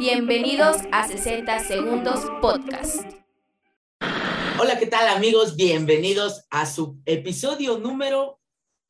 Bienvenidos 0.00 0.78
a 0.92 1.06
60 1.06 1.58
Segundos 1.58 2.24
Podcast. 2.40 3.04
Hola, 4.58 4.78
¿qué 4.78 4.86
tal 4.86 5.06
amigos? 5.08 5.56
Bienvenidos 5.56 6.46
a 6.48 6.64
su 6.64 7.02
episodio 7.04 7.76
número 7.76 8.40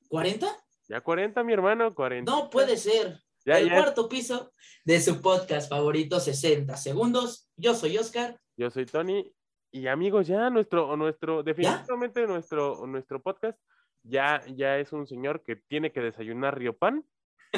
40. 0.06 0.46
Ya 0.88 1.00
40, 1.00 1.42
mi 1.42 1.52
hermano, 1.52 1.92
40. 1.96 2.30
No 2.30 2.48
puede 2.48 2.76
ser. 2.76 3.18
Ya, 3.44 3.58
el 3.58 3.70
ya. 3.70 3.74
cuarto 3.74 4.08
piso 4.08 4.52
de 4.84 5.00
su 5.00 5.20
podcast 5.20 5.68
favorito, 5.68 6.20
60 6.20 6.76
Segundos. 6.76 7.50
Yo 7.56 7.74
soy 7.74 7.98
Oscar. 7.98 8.40
Yo 8.56 8.70
soy 8.70 8.86
Tony. 8.86 9.34
Y 9.72 9.88
amigos, 9.88 10.28
ya 10.28 10.48
nuestro, 10.48 10.96
nuestro, 10.96 11.42
definitivamente 11.42 12.24
nuestro, 12.28 12.86
nuestro 12.86 13.20
podcast 13.20 13.58
ya, 14.04 14.44
ya 14.54 14.78
es 14.78 14.92
un 14.92 15.08
señor 15.08 15.42
que 15.42 15.56
tiene 15.56 15.90
que 15.90 16.02
desayunar 16.02 16.56
Riopan 16.56 17.04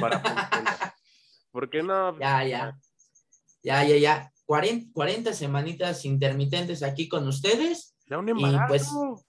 para 0.01 0.21
funcionar. 0.21 0.95
Porque 1.51 1.83
no, 1.83 2.19
Ya, 2.19 2.45
ya. 2.47 2.79
Ya, 3.63 3.85
ya, 3.85 3.97
ya. 3.97 4.33
40, 4.47 4.93
40 4.93 5.33
semanitas 5.33 6.05
intermitentes 6.05 6.83
aquí 6.83 7.09
con 7.09 7.27
ustedes. 7.29 7.95
ya 8.07 8.19
un 8.19 8.29
Y, 8.29 8.33
embarazo. 8.33 8.67
pues, 8.69 9.27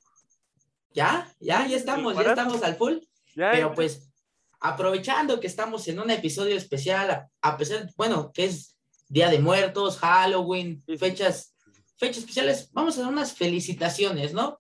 Ya, 0.94 1.31
ya, 1.40 1.66
ya 1.67 1.76
estamos, 1.77 2.16
ya 2.16 2.21
estamos 2.30 2.62
al 2.63 2.76
full. 2.76 2.98
ya, 3.35 3.52
Pero 3.52 3.73
pues, 3.73 4.12
aprovechando 4.59 5.40
que 5.40 5.48
estamos 5.48 5.88
en 5.88 5.99
un 5.99 6.09
episodio 6.12 6.55
especial, 6.55 7.09
a- 7.12 7.30
a 7.41 7.57
pesar, 7.57 7.90
bueno, 7.98 8.31
que 8.34 8.45
es 8.45 8.77
Día 9.09 9.30
de 9.30 9.40
Muertos, 9.40 9.98
Halloween, 9.99 10.81
sí. 10.85 10.98
fechas, 10.98 11.55
fechas 11.98 12.20
especiales, 12.20 12.70
vamos 12.73 12.98
a 12.98 13.02
dar 13.02 13.12
unas 13.12 13.34
felicitaciones, 13.34 14.34
¿no? 14.34 14.59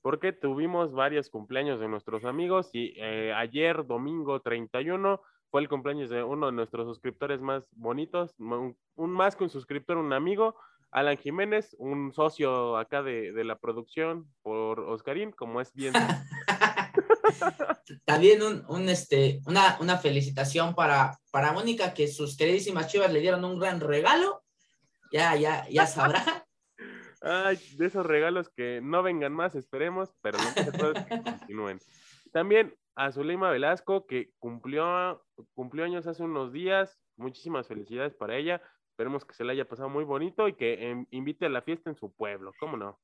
porque 0.00 0.32
tuvimos 0.32 0.92
varios 0.92 1.28
cumpleaños 1.28 1.80
de 1.80 1.88
nuestros 1.88 2.24
amigos 2.24 2.70
y 2.72 2.94
eh, 2.96 3.32
ayer, 3.36 3.84
domingo 3.84 4.40
31, 4.40 5.20
fue 5.50 5.60
el 5.60 5.68
cumpleaños 5.68 6.10
de 6.10 6.22
uno 6.22 6.46
de 6.46 6.52
nuestros 6.52 6.86
suscriptores 6.86 7.40
más 7.40 7.64
bonitos, 7.72 8.34
un, 8.38 8.76
un 8.96 9.10
más 9.10 9.36
que 9.36 9.44
un 9.44 9.50
suscriptor, 9.50 9.96
un 9.96 10.12
amigo, 10.12 10.56
Alan 10.90 11.18
Jiménez, 11.18 11.76
un 11.78 12.12
socio 12.12 12.76
acá 12.76 13.02
de, 13.02 13.32
de 13.32 13.44
la 13.44 13.58
producción 13.58 14.26
por 14.42 14.80
Oscarín, 14.80 15.32
como 15.32 15.60
es 15.60 15.72
bien. 15.74 15.92
También 18.04 18.42
un, 18.42 18.64
un, 18.68 18.88
este, 18.88 19.40
una, 19.46 19.78
una 19.80 19.98
felicitación 19.98 20.74
para, 20.74 21.18
para 21.30 21.52
Mónica, 21.52 21.94
que 21.94 22.08
sus 22.08 22.36
queridísimas 22.36 22.88
chivas 22.88 23.12
le 23.12 23.20
dieron 23.20 23.44
un 23.44 23.58
gran 23.58 23.80
regalo. 23.80 24.42
Ya, 25.12 25.34
ya, 25.36 25.66
ya 25.68 25.86
sabrá. 25.86 26.46
Ay, 27.20 27.58
de 27.76 27.86
esos 27.86 28.06
regalos 28.06 28.48
que 28.48 28.80
no 28.82 29.02
vengan 29.02 29.32
más, 29.32 29.54
esperemos, 29.56 30.10
pero 30.20 30.38
que 30.54 30.64
se 30.64 30.72
puede 30.72 31.04
que 31.04 31.22
continúen. 31.22 31.80
También 32.32 32.74
a 32.98 33.12
Zuleima 33.12 33.50
Velasco, 33.50 34.06
que 34.06 34.30
cumplió, 34.38 35.24
cumplió 35.54 35.84
años 35.84 36.06
hace 36.06 36.22
unos 36.22 36.52
días. 36.52 36.98
Muchísimas 37.16 37.66
felicidades 37.66 38.14
para 38.14 38.36
ella. 38.36 38.60
Esperemos 38.90 39.24
que 39.24 39.34
se 39.34 39.44
la 39.44 39.52
haya 39.52 39.68
pasado 39.68 39.88
muy 39.88 40.04
bonito 40.04 40.48
y 40.48 40.54
que 40.54 40.90
em, 40.90 41.06
invite 41.10 41.46
a 41.46 41.48
la 41.48 41.62
fiesta 41.62 41.88
en 41.90 41.96
su 41.96 42.12
pueblo. 42.12 42.52
¿Cómo 42.60 42.76
no? 42.76 42.98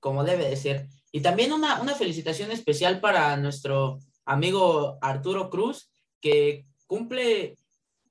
como 0.00 0.24
debe 0.24 0.48
de 0.48 0.56
ser. 0.56 0.88
Y 1.12 1.20
también 1.20 1.52
una, 1.52 1.80
una 1.80 1.94
felicitación 1.94 2.50
especial 2.50 3.00
para 3.00 3.36
nuestro 3.36 3.98
amigo 4.24 4.98
Arturo 5.00 5.50
Cruz, 5.50 5.92
que 6.20 6.66
cumple 6.86 7.56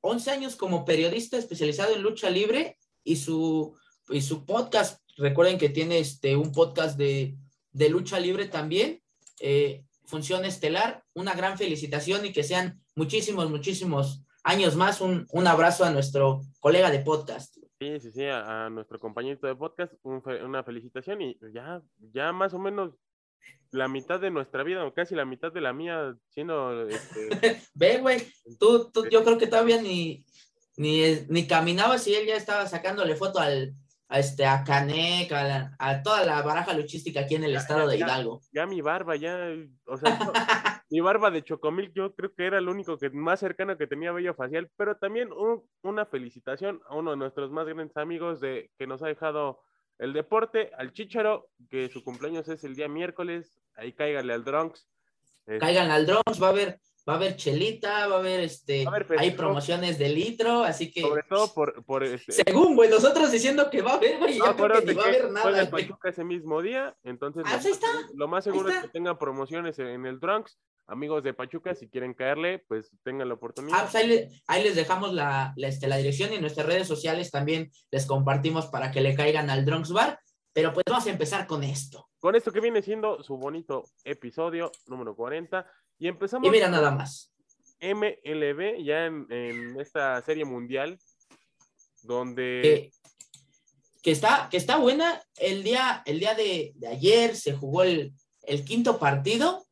11 0.01 0.31
años 0.31 0.55
como 0.55 0.85
periodista 0.85 1.37
especializado 1.37 1.93
en 1.95 2.03
lucha 2.03 2.29
libre 2.29 2.77
y 3.03 3.17
su, 3.17 3.75
y 4.09 4.21
su 4.21 4.45
podcast, 4.45 5.01
recuerden 5.17 5.57
que 5.57 5.69
tiene 5.69 5.99
este, 5.99 6.35
un 6.35 6.51
podcast 6.51 6.97
de, 6.97 7.35
de 7.71 7.89
lucha 7.89 8.19
libre 8.19 8.45
también, 8.45 9.01
eh, 9.39 9.83
Función 10.09 10.43
Estelar, 10.43 11.03
una 11.13 11.33
gran 11.35 11.57
felicitación 11.57 12.25
y 12.25 12.33
que 12.33 12.43
sean 12.43 12.81
muchísimos, 12.95 13.49
muchísimos 13.49 14.25
años 14.43 14.75
más. 14.75 15.02
Un, 15.02 15.27
un 15.31 15.47
abrazo 15.47 15.85
a 15.85 15.91
nuestro 15.91 16.41
colega 16.59 16.89
de 16.89 16.99
podcast. 16.99 17.55
Sí, 17.79 17.99
sí, 17.99 18.11
sí, 18.11 18.25
a, 18.25 18.65
a 18.65 18.69
nuestro 18.69 18.99
compañero 18.99 19.39
de 19.47 19.55
podcast, 19.55 19.93
un 20.03 20.21
una 20.43 20.63
felicitación 20.63 21.21
y 21.21 21.37
ya, 21.53 21.81
ya 22.11 22.33
más 22.33 22.53
o 22.53 22.59
menos 22.59 22.91
la 23.71 23.87
mitad 23.87 24.20
de 24.20 24.31
nuestra 24.31 24.64
vida, 24.64 24.86
o 24.86 24.93
casi 24.93 25.15
la 25.15 25.25
mitad 25.25 25.52
de 25.53 25.61
la 25.61 25.73
mía, 25.73 26.15
siendo 26.30 26.87
este, 26.87 27.30
Ve, 27.76 27.99
güey, 27.99 28.27
tú, 28.59 28.89
tú, 28.91 29.08
yo 29.09 29.23
creo 29.23 29.37
que 29.37 29.47
todavía 29.47 29.81
ni, 29.81 30.26
ni, 30.76 31.03
ni 31.30 31.47
caminabas 31.47 32.08
y 32.08 32.15
él 32.15 32.27
ya 32.27 32.36
estaba 32.36 32.67
sacándole 32.67 33.15
foto 33.15 33.39
al, 33.39 33.73
a, 34.09 34.20
este, 34.20 34.45
a 34.45 34.64
Canek, 34.64 35.31
a, 35.31 35.43
la- 35.43 35.75
a 35.80 36.02
toda 36.03 36.25
la 36.25 36.42
baraja 36.42 36.73
luchística 36.73 37.21
aquí 37.21 37.36
en 37.36 37.43
el 37.45 37.53
Ya, 37.53 37.59
estado 37.59 37.81
ya, 37.83 37.87
de. 37.92 37.97
Hidalgo. 37.97 38.42
ya 38.52 38.65
mi 38.65 38.81
barba, 38.81 39.15
ya, 39.15 39.37
o 39.86 39.97
sea, 39.97 40.03
mi 40.89 40.99
barba 40.99 41.30
de 41.31 41.43
chocomil, 41.43 41.92
yo 41.93 42.14
creo 42.15 42.33
que 42.33 42.45
era 42.47 42.59
lo 42.59 42.71
único 42.71 42.97
que 42.97 43.09
más 43.11 43.39
cercano 43.39 43.77
que 43.77 43.86
tenía 43.87 44.11
vello 44.11 44.33
facial, 44.33 44.70
pero 44.75 44.97
también 44.97 45.31
un- 45.31 45.64
una 45.83 46.05
felicitación 46.05 46.81
a 46.89 46.95
uno 46.95 47.11
de 47.11 47.17
nuestros 47.17 47.52
más 47.52 47.65
grandes 47.67 47.95
amigos 47.97 48.39
de 48.42 48.71
que 48.77 48.87
nos 48.87 49.02
ha 49.03 49.08
dejado 49.08 49.61
el 49.99 50.14
deporte, 50.14 50.71
al 50.77 50.91
Chicharo, 50.93 51.49
que 51.70 51.89
su 51.89 52.03
cumpleaños 52.03 52.47
es 52.49 52.64
el 52.64 52.76
día 52.76 52.87
miércoles, 52.87 53.53
ahí 53.76 53.93
cáigale 53.93 54.33
al 54.33 54.43
Drunks. 54.43 54.87
Caigan 55.59 55.89
al 55.91 56.05
Drones, 56.05 56.41
va 56.41 56.47
a 56.47 56.49
haber, 56.52 56.80
va 57.09 57.14
a 57.14 57.17
haber 57.17 57.36
chelita, 57.36 58.08
va 58.08 58.15
a 58.15 58.20
haber 58.20 58.39
este, 58.42 58.86
a 58.87 58.92
hay 59.17 59.31
promociones 59.31 59.97
de 59.97 60.09
litro, 60.09 60.64
así 60.64 60.92
que 60.92 61.02
sobre 61.02 61.23
todo 61.23 61.53
por, 61.53 61.83
por 61.83 62.03
este, 62.03 62.31
según, 62.31 62.75
güey, 62.75 62.89
nosotros 62.89 63.31
diciendo 63.31 63.70
que 63.70 63.81
va 63.81 63.93
a 63.93 63.95
haber, 63.95 64.20
güey, 64.20 64.37
No, 64.37 64.45
yo 64.45 64.55
creo 64.55 64.80
que 64.81 64.86
ni 64.86 64.93
va 64.93 65.03
a 65.03 65.08
haber 65.08 65.31
nada, 65.31 65.61
el. 65.61 65.70
Pachuca 65.70 66.09
ese 66.09 66.23
mismo 66.23 66.61
día, 66.61 66.95
entonces 67.03 67.43
Ah, 67.47 67.59
lo, 67.61 67.70
está, 67.70 67.87
seguro- 67.87 68.08
lo 68.14 68.27
más 68.27 68.43
seguro 68.43 68.70
es 68.70 68.77
que 68.77 68.87
tengan 68.89 69.17
promociones 69.17 69.80
en 69.80 70.05
el 70.05 70.20
Drunks. 70.20 70.58
Amigos 70.92 71.23
de 71.23 71.36
Pachuca, 71.36 71.75
si 71.75 71.87
quieren 71.87 72.15
caerle, 72.15 72.65
pues 72.67 72.89
tengan 73.03 73.27
la 73.27 73.36
oportunidad. 73.36 73.77
Ah, 73.77 73.81
pues 73.83 73.95
ahí, 73.95 74.08
le- 74.08 74.30
ahí 74.47 74.64
les 74.64 74.76
dejamos 74.76 75.14
la, 75.14 75.53
la, 75.55 75.67
este, 75.67 75.87
la 75.87 75.97
dirección 75.97 76.31
y 76.31 76.36
en 76.37 76.41
nuestras 76.41 76.65
redes 76.65 76.87
sociales 76.87 77.30
también 77.30 77.70
les 77.91 78.08
compartimos 78.08 78.65
para 78.67 78.89
que 78.91 78.99
le 79.02 79.14
caigan 79.15 79.52
al 79.52 79.65
Drunks 79.65 79.91
Bar. 79.91 80.20
Pero 80.52 80.73
pues 80.73 80.83
vamos 80.89 81.05
a 81.05 81.11
empezar 81.11 81.45
con 81.45 81.64
esto. 81.64 82.09
Con 82.20 82.36
esto 82.36 82.52
que 82.52 82.59
viene 82.59 82.81
siendo 82.81 83.21
su 83.21 83.37
bonito 83.37 83.83
episodio 84.03 84.71
número 84.87 85.15
40. 85.15 85.64
Y 85.99 86.08
empezamos 86.08 86.48
Y 86.48 86.52
mira 86.52 86.70
nada 86.70 86.92
más. 86.92 87.32
MLB 87.82 88.83
ya 88.83 89.05
en, 89.05 89.26
en 89.30 89.80
esta 89.80 90.21
serie 90.21 90.43
mundial, 90.45 90.98
donde 92.04 92.61
que, 92.64 92.92
que 94.02 94.11
está, 94.11 94.48
que 94.49 94.58
está 94.58 94.77
buena. 94.77 95.21
El 95.38 95.64
día, 95.64 96.02
el 96.05 96.20
día 96.20 96.33
de, 96.36 96.73
de 96.76 96.88
ayer 96.88 97.36
se 97.36 97.54
jugó 97.54 97.83
el, 97.83 98.14
el 98.43 98.65
quinto 98.65 98.99
partido. 98.99 99.65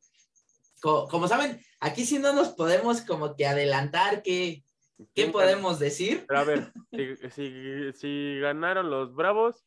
Co- 0.82 1.08
como 1.08 1.28
saben, 1.28 1.62
aquí 1.80 2.06
sí 2.06 2.20
no 2.20 2.34
nos 2.34 2.50
podemos 2.50 3.02
como 3.02 3.36
que 3.36 3.46
adelantar 3.48 4.22
qué, 4.22 4.64
qué 4.98 5.06
¿quién 5.14 5.32
podemos 5.32 5.80
decir. 5.80 6.26
Pero 6.28 6.40
a 6.40 6.44
ver, 6.44 6.72
si, 6.92 7.30
si- 7.32 7.94
si 7.94 8.40
ganaron 8.40 8.90
los 8.90 9.14
Bravos, 9.16 9.66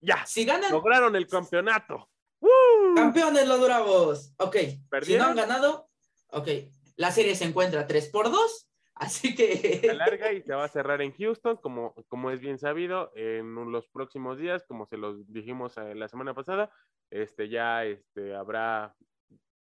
ya, 0.00 0.24
Si 0.26 0.44
ganan, 0.44 0.70
lograron 0.70 1.16
el 1.16 1.26
campeonato. 1.26 2.08
¡Woo! 2.40 2.94
campeones 2.94 3.48
los 3.48 3.60
Bravos. 3.60 4.32
Ok, 4.38 4.56
si 5.02 5.16
no 5.16 5.24
han 5.24 5.36
ganado, 5.36 5.88
ok, 6.34 6.48
la 6.96 7.10
serie 7.10 7.34
se 7.34 7.44
encuentra 7.44 7.86
3 7.86 8.08
por 8.10 8.30
2. 8.30 8.70
Así 8.94 9.34
que 9.34 9.80
se 9.80 9.90
alarga 9.90 10.32
y 10.32 10.42
se 10.42 10.54
va 10.54 10.64
a 10.64 10.68
cerrar 10.68 11.02
en 11.02 11.12
Houston, 11.12 11.56
como, 11.56 11.94
como 12.06 12.30
es 12.30 12.40
bien 12.40 12.58
sabido, 12.58 13.10
en 13.16 13.72
los 13.72 13.88
próximos 13.88 14.38
días, 14.38 14.62
como 14.68 14.86
se 14.86 14.96
los 14.96 15.26
dijimos 15.32 15.76
eh, 15.78 15.96
la 15.96 16.06
semana 16.06 16.32
pasada, 16.32 16.70
este 17.10 17.48
ya 17.48 17.84
este, 17.84 18.36
habrá 18.36 18.94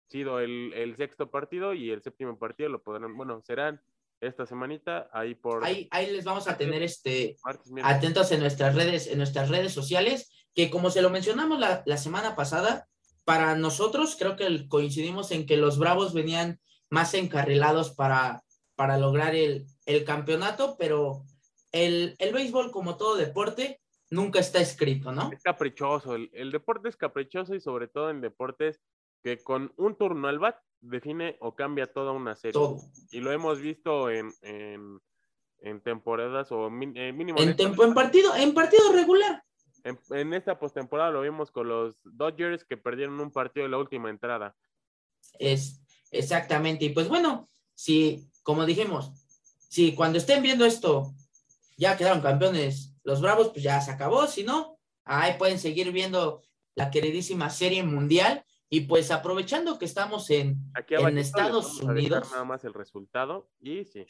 sido 0.07 0.39
el, 0.39 0.72
el 0.75 0.95
sexto 0.97 1.31
partido 1.31 1.73
y 1.73 1.89
el 1.89 2.03
séptimo 2.03 2.38
partido 2.38 2.69
lo 2.69 2.84
podrán, 2.84 3.17
bueno, 3.17 3.41
serán 3.41 3.81
esta 4.22 4.45
semanita 4.45 5.09
ahí 5.11 5.34
por 5.34 5.66
ahí, 5.66 5.88
ahí 5.91 6.11
les 6.11 6.23
vamos 6.23 6.47
a 6.47 6.55
tener 6.55 6.84
este, 6.84 7.35
martes, 7.44 7.72
atentos 7.84 8.31
en 8.31 8.40
nuestras 8.40 8.75
redes, 8.75 9.07
en 9.07 9.17
nuestras 9.17 9.50
redes 9.50 9.73
sociales, 9.73 10.47
que 10.53 10.69
como 10.69 10.91
se 10.91 11.01
lo 11.01 11.09
mencionamos 11.09 11.59
la, 11.59 11.81
la 11.85 11.97
semana 11.97 12.35
pasada, 12.35 12.88
para 13.25 13.56
nosotros 13.56 14.16
creo 14.17 14.35
que 14.35 14.67
coincidimos 14.67 15.31
en 15.31 15.45
que 15.45 15.57
los 15.57 15.78
Bravos 15.78 16.13
venían 16.13 16.59
más 16.89 17.13
encarrilados 17.13 17.91
para, 17.91 18.44
para 18.75 18.97
lograr 18.97 19.34
el, 19.35 19.66
el 19.85 20.03
campeonato, 20.03 20.75
pero 20.78 21.23
el, 21.72 22.16
el 22.20 22.34
béisbol, 22.34 22.72
como 22.72 22.97
todo 22.97 23.16
deporte, 23.16 23.79
nunca 24.09 24.40
está 24.40 24.59
escrito, 24.59 25.11
¿no? 25.11 25.31
Es 25.31 25.41
caprichoso, 25.41 26.16
el, 26.16 26.29
el 26.34 26.52
deporte 26.52 26.90
es 26.90 26.96
caprichoso 26.96 27.55
y 27.55 27.61
sobre 27.61 27.87
todo 27.87 28.09
en 28.09 28.22
deportes 28.22 28.79
que 29.23 29.41
con 29.41 29.73
un 29.78 29.97
turno 29.97 30.28
al 30.28 30.37
bat 30.37 30.58
define 30.81 31.37
o 31.40 31.55
cambia 31.55 31.87
toda 31.87 32.11
una 32.11 32.35
serie. 32.35 32.52
Todo. 32.53 32.78
Y 33.09 33.22
lo 33.22 33.31
hemos 33.31 33.59
visto 33.61 34.09
en, 34.09 34.31
en, 34.41 34.99
en 35.61 35.81
temporadas 35.81 36.52
o 36.52 36.69
min- 36.69 36.96
eh, 36.96 37.14
mínimo 37.14 37.40
En, 37.40 37.55
tempo, 37.55 37.85
en 37.85 37.93
partido, 37.93 38.35
en 38.35 38.53
partido 38.53 38.91
regular. 38.91 39.41
En, 39.84 40.00
en 40.12 40.34
esta 40.34 40.58
postemporada 40.58 41.12
lo 41.12 41.22
vimos 41.22 41.52
con 41.52 41.68
los 41.68 41.96
Dodgers 42.03 42.64
que 42.64 42.78
perdieron 42.78 43.20
un 43.20 43.32
partido 43.32 43.66
de 43.66 43.72
la 43.72 43.78
última 43.78 44.09
entrada. 44.09 44.56
Es 45.40 45.82
exactamente. 46.12 46.85
Y 46.85 46.90
pues 46.90 47.08
bueno, 47.08 47.47
si, 47.74 48.30
como 48.44 48.66
dijimos, 48.66 49.12
si 49.70 49.94
cuando 49.96 50.18
estén 50.18 50.44
viendo 50.44 50.66
esto 50.66 51.14
ya 51.78 51.97
quedaron 51.97 52.22
campeones 52.22 52.96
los 53.03 53.22
Bravos, 53.22 53.50
pues 53.50 53.64
ya 53.64 53.82
se 53.82 53.91
acabó. 53.91 54.28
Si 54.28 54.44
no, 54.44 54.80
ahí 55.03 55.34
pueden 55.38 55.59
seguir 55.59 55.91
viendo 55.91 56.41
la 56.76 56.91
queridísima 56.91 57.50
serie 57.50 57.84
mundial. 57.84 58.46
Y 58.70 58.82
pues 58.82 59.12
aprovechando 59.12 59.78
que 59.78 59.86
estamos 59.86 60.29
en, 60.32 60.58
Aquí 60.74 60.96
En 60.96 61.20
Estados 61.20 61.66
vamos 61.66 61.79
a 61.79 61.82
dejar 61.82 61.96
Unidos. 61.96 62.32
Nada 62.32 62.44
más 62.44 62.64
el 62.64 62.74
resultado 62.74 63.50
y 63.59 63.86
sí, 63.86 64.06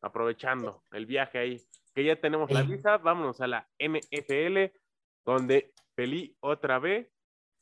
aprovechando 0.00 0.82
el 0.92 1.04
viaje 1.04 1.38
ahí. 1.38 1.62
que 1.94 2.04
ya 2.04 2.18
tenemos 2.18 2.50
la 2.50 2.60
Ey. 2.60 2.66
visa, 2.66 2.96
vámonos 2.96 3.40
a 3.42 3.46
la 3.46 3.68
NFL, 3.78 4.72
donde 5.24 5.72
Pelí 5.94 6.36
otra 6.40 6.78
vez. 6.78 7.08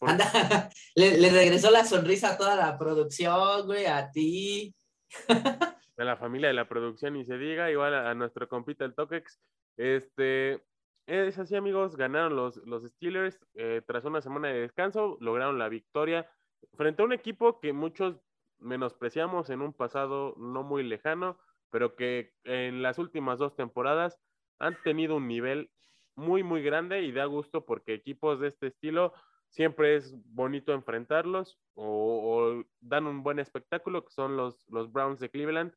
Anda, 0.00 0.24
le, 0.94 1.18
le 1.18 1.30
regresó 1.30 1.70
la 1.70 1.84
sonrisa 1.84 2.30
a 2.30 2.38
toda 2.38 2.56
la 2.56 2.78
producción, 2.78 3.66
güey, 3.66 3.86
a 3.86 4.10
ti. 4.10 4.74
a 5.96 6.04
la 6.04 6.16
familia 6.16 6.48
de 6.48 6.54
la 6.54 6.68
producción 6.68 7.16
y 7.16 7.24
se 7.24 7.38
diga, 7.38 7.70
igual 7.70 7.94
a, 7.94 8.10
a 8.10 8.14
nuestro 8.14 8.48
compita 8.48 8.84
el 8.84 8.94
Tokex. 8.94 9.40
Este, 9.76 10.62
es 11.06 11.38
así, 11.38 11.56
amigos, 11.56 11.96
ganaron 11.96 12.36
los, 12.36 12.56
los 12.58 12.84
Steelers 12.84 13.38
eh, 13.54 13.82
tras 13.86 14.04
una 14.04 14.20
semana 14.20 14.48
de 14.48 14.60
descanso, 14.60 15.16
lograron 15.20 15.58
la 15.58 15.68
victoria 15.68 16.30
frente 16.74 17.02
a 17.02 17.04
un 17.04 17.12
equipo 17.12 17.60
que 17.60 17.72
muchos 17.72 18.20
menospreciamos 18.58 19.50
en 19.50 19.62
un 19.62 19.72
pasado 19.72 20.34
no 20.38 20.62
muy 20.62 20.84
lejano, 20.84 21.38
pero 21.70 21.96
que 21.96 22.32
en 22.44 22.82
las 22.82 22.98
últimas 22.98 23.38
dos 23.38 23.56
temporadas 23.56 24.18
han 24.58 24.80
tenido 24.82 25.16
un 25.16 25.26
nivel 25.26 25.70
muy, 26.16 26.42
muy 26.42 26.62
grande 26.62 27.02
y 27.02 27.12
da 27.12 27.24
gusto 27.24 27.64
porque 27.64 27.94
equipos 27.94 28.40
de 28.40 28.48
este 28.48 28.68
estilo 28.68 29.12
siempre 29.48 29.96
es 29.96 30.14
bonito 30.32 30.72
enfrentarlos 30.72 31.58
o, 31.74 31.84
o 31.84 32.64
dan 32.80 33.06
un 33.06 33.22
buen 33.22 33.38
espectáculo, 33.38 34.04
que 34.04 34.10
son 34.12 34.36
los, 34.36 34.66
los 34.68 34.90
Browns 34.92 35.20
de 35.20 35.30
Cleveland, 35.30 35.72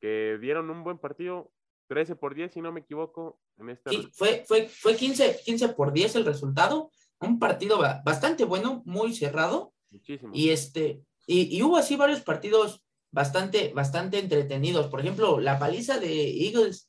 que 0.00 0.38
dieron 0.40 0.70
un 0.70 0.84
buen 0.84 0.98
partido, 0.98 1.52
13 1.88 2.16
por 2.16 2.34
10, 2.34 2.52
si 2.52 2.60
no 2.60 2.72
me 2.72 2.80
equivoco, 2.80 3.40
en 3.58 3.70
este 3.70 3.90
Sí, 3.90 4.08
fue, 4.12 4.44
fue, 4.46 4.68
fue 4.68 4.96
15, 4.96 5.40
15 5.44 5.68
por 5.70 5.92
10 5.92 6.16
el 6.16 6.24
resultado. 6.24 6.90
Un 7.20 7.38
partido 7.38 7.78
ba- 7.78 8.02
bastante 8.04 8.44
bueno, 8.44 8.82
muy 8.84 9.14
cerrado. 9.14 9.72
muchísimo. 9.90 10.30
Y 10.34 10.50
este, 10.50 11.00
y, 11.26 11.56
y 11.56 11.62
hubo 11.62 11.76
así 11.76 11.96
varios 11.96 12.20
partidos 12.20 12.84
bastante, 13.10 13.72
bastante 13.72 14.18
entretenidos. 14.18 14.88
Por 14.88 15.00
ejemplo, 15.00 15.40
la 15.40 15.58
paliza 15.58 15.98
de 15.98 16.28
Eagles 16.44 16.85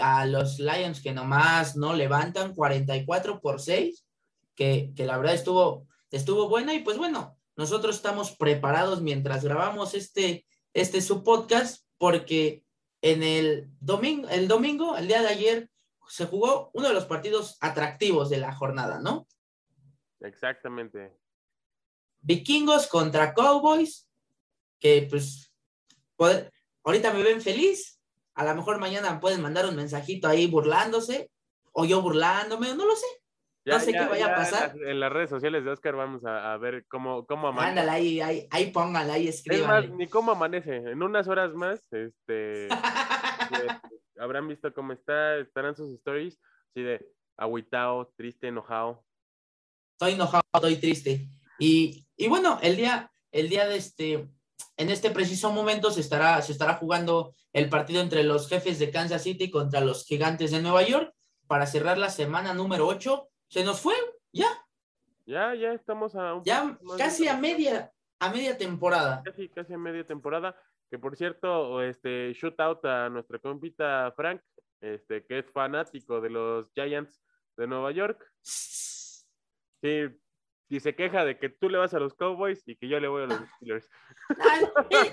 a 0.00 0.24
los 0.26 0.58
Lions 0.58 1.00
que 1.00 1.12
nomás 1.12 1.76
no 1.76 1.94
levantan 1.94 2.54
44 2.54 3.40
por 3.40 3.60
6, 3.60 4.06
que, 4.54 4.92
que 4.94 5.04
la 5.06 5.16
verdad 5.16 5.34
estuvo, 5.34 5.86
estuvo 6.10 6.48
buena. 6.48 6.74
Y 6.74 6.80
pues 6.80 6.96
bueno, 6.98 7.36
nosotros 7.56 7.96
estamos 7.96 8.36
preparados 8.36 9.00
mientras 9.02 9.44
grabamos 9.44 9.94
este, 9.94 10.46
este 10.74 11.00
su 11.00 11.22
podcast, 11.24 11.84
porque 11.98 12.64
en 13.02 13.22
el 13.22 13.70
domingo, 13.80 14.28
el 14.28 14.46
domingo, 14.48 14.96
el 14.96 15.08
día 15.08 15.22
de 15.22 15.28
ayer, 15.28 15.70
se 16.08 16.26
jugó 16.26 16.70
uno 16.74 16.88
de 16.88 16.94
los 16.94 17.04
partidos 17.06 17.56
atractivos 17.60 18.30
de 18.30 18.38
la 18.38 18.52
jornada, 18.54 18.98
¿no? 19.00 19.28
Exactamente. 20.20 21.16
Vikingos 22.20 22.86
contra 22.88 23.32
Cowboys, 23.32 24.08
que 24.78 25.06
pues 25.08 25.52
poder- 26.16 26.52
ahorita 26.84 27.12
me 27.12 27.22
ven 27.22 27.40
feliz, 27.40 27.99
a 28.34 28.44
lo 28.44 28.54
mejor 28.54 28.78
mañana 28.78 29.20
pueden 29.20 29.42
mandar 29.42 29.66
un 29.66 29.76
mensajito 29.76 30.28
ahí 30.28 30.46
burlándose, 30.46 31.30
o 31.72 31.84
yo 31.84 32.02
burlándome, 32.02 32.74
no 32.74 32.86
lo 32.86 32.96
sé. 32.96 33.06
No 33.64 33.78
sé 33.78 33.92
qué 33.92 34.06
vaya 34.06 34.26
a 34.26 34.30
en 34.30 34.34
pasar. 34.34 34.74
En 34.84 35.00
las, 35.00 35.12
redes 35.12 35.30
sociales 35.30 35.64
de 35.64 35.70
Oscar 35.70 35.94
vamos 35.94 36.24
a, 36.24 36.52
a 36.52 36.56
ver 36.56 36.86
cómo, 36.88 37.26
cómo 37.26 37.48
amanece. 37.48 37.80
Ándale, 37.80 37.90
ahí, 37.90 38.20
ahí, 38.20 38.48
ahí 38.50 38.70
pónganla, 38.70 39.14
ahí 39.14 39.28
Es 39.28 39.36
más, 39.46 39.52
escríbanle. 39.52 39.96
ni 39.96 40.06
cómo 40.06 40.32
amanece. 40.32 40.76
En 40.76 41.02
unas 41.02 41.28
horas 41.28 41.52
más, 41.54 41.80
este, 41.92 42.66
eh, 42.68 43.68
habrán 44.18 44.48
visto 44.48 44.72
cómo 44.72 44.92
está, 44.92 45.36
estarán 45.38 45.76
sus 45.76 45.92
stories, 45.98 46.38
así 46.70 46.82
de 46.82 47.06
agüitao, 47.36 48.12
triste, 48.16 48.48
enojado. 48.48 49.04
estoy 49.92 50.12
enojado, 50.14 50.42
estoy 50.54 50.76
triste. 50.76 51.28
Y, 51.58 52.06
y 52.16 52.28
bueno, 52.28 52.58
el 52.62 52.76
día, 52.76 53.12
el 53.30 53.50
día 53.50 53.68
de 53.68 53.76
este, 53.76 54.26
en 54.80 54.88
este 54.88 55.10
preciso 55.10 55.52
momento 55.52 55.90
se 55.90 56.00
estará, 56.00 56.40
se 56.40 56.52
estará 56.52 56.74
jugando 56.76 57.34
el 57.52 57.68
partido 57.68 58.00
entre 58.00 58.24
los 58.24 58.48
jefes 58.48 58.78
de 58.78 58.90
Kansas 58.90 59.22
City 59.22 59.50
contra 59.50 59.82
los 59.82 60.06
gigantes 60.06 60.50
de 60.52 60.62
Nueva 60.62 60.82
York 60.82 61.12
para 61.46 61.66
cerrar 61.66 61.98
la 61.98 62.08
semana 62.08 62.54
número 62.54 62.86
8. 62.86 63.28
Se 63.48 63.62
nos 63.62 63.80
fue, 63.80 63.94
ya, 64.32 64.48
Ya, 65.26 65.54
ya 65.54 65.72
estamos 65.74 66.14
a 66.14 66.34
un 66.34 66.44
ya 66.44 66.78
casi 66.96 67.28
a 67.28 67.36
media, 67.36 67.92
a 68.20 68.30
media 68.30 68.56
temporada. 68.56 69.22
casi, 69.22 69.48
casi 69.50 69.74
a 69.74 69.78
media 69.78 70.06
temporada. 70.06 70.56
Que 70.90 70.98
por 70.98 71.14
cierto, 71.14 71.82
este 71.82 72.32
shootout 72.32 72.84
a 72.86 73.10
nuestro 73.10 73.38
compita 73.40 74.12
Frank, 74.16 74.40
este, 74.80 75.26
que 75.26 75.40
es 75.40 75.46
fanático 75.52 76.20
de 76.22 76.30
los 76.30 76.72
Giants 76.74 77.20
de 77.56 77.66
Nueva 77.66 77.92
York. 77.92 78.26
Sí, 78.40 80.08
y 80.70 80.80
se 80.80 80.94
queja 80.94 81.24
de 81.24 81.36
que 81.38 81.48
tú 81.50 81.68
le 81.68 81.76
vas 81.78 81.92
a 81.92 81.98
los 81.98 82.14
Cowboys 82.14 82.62
y 82.66 82.76
que 82.76 82.88
yo 82.88 82.98
le 83.00 83.08
voy 83.08 83.24
a 83.24 83.26
los 83.26 83.40
Steelers. 83.56 83.88
Ay, 84.40 84.64
eh, 84.90 85.12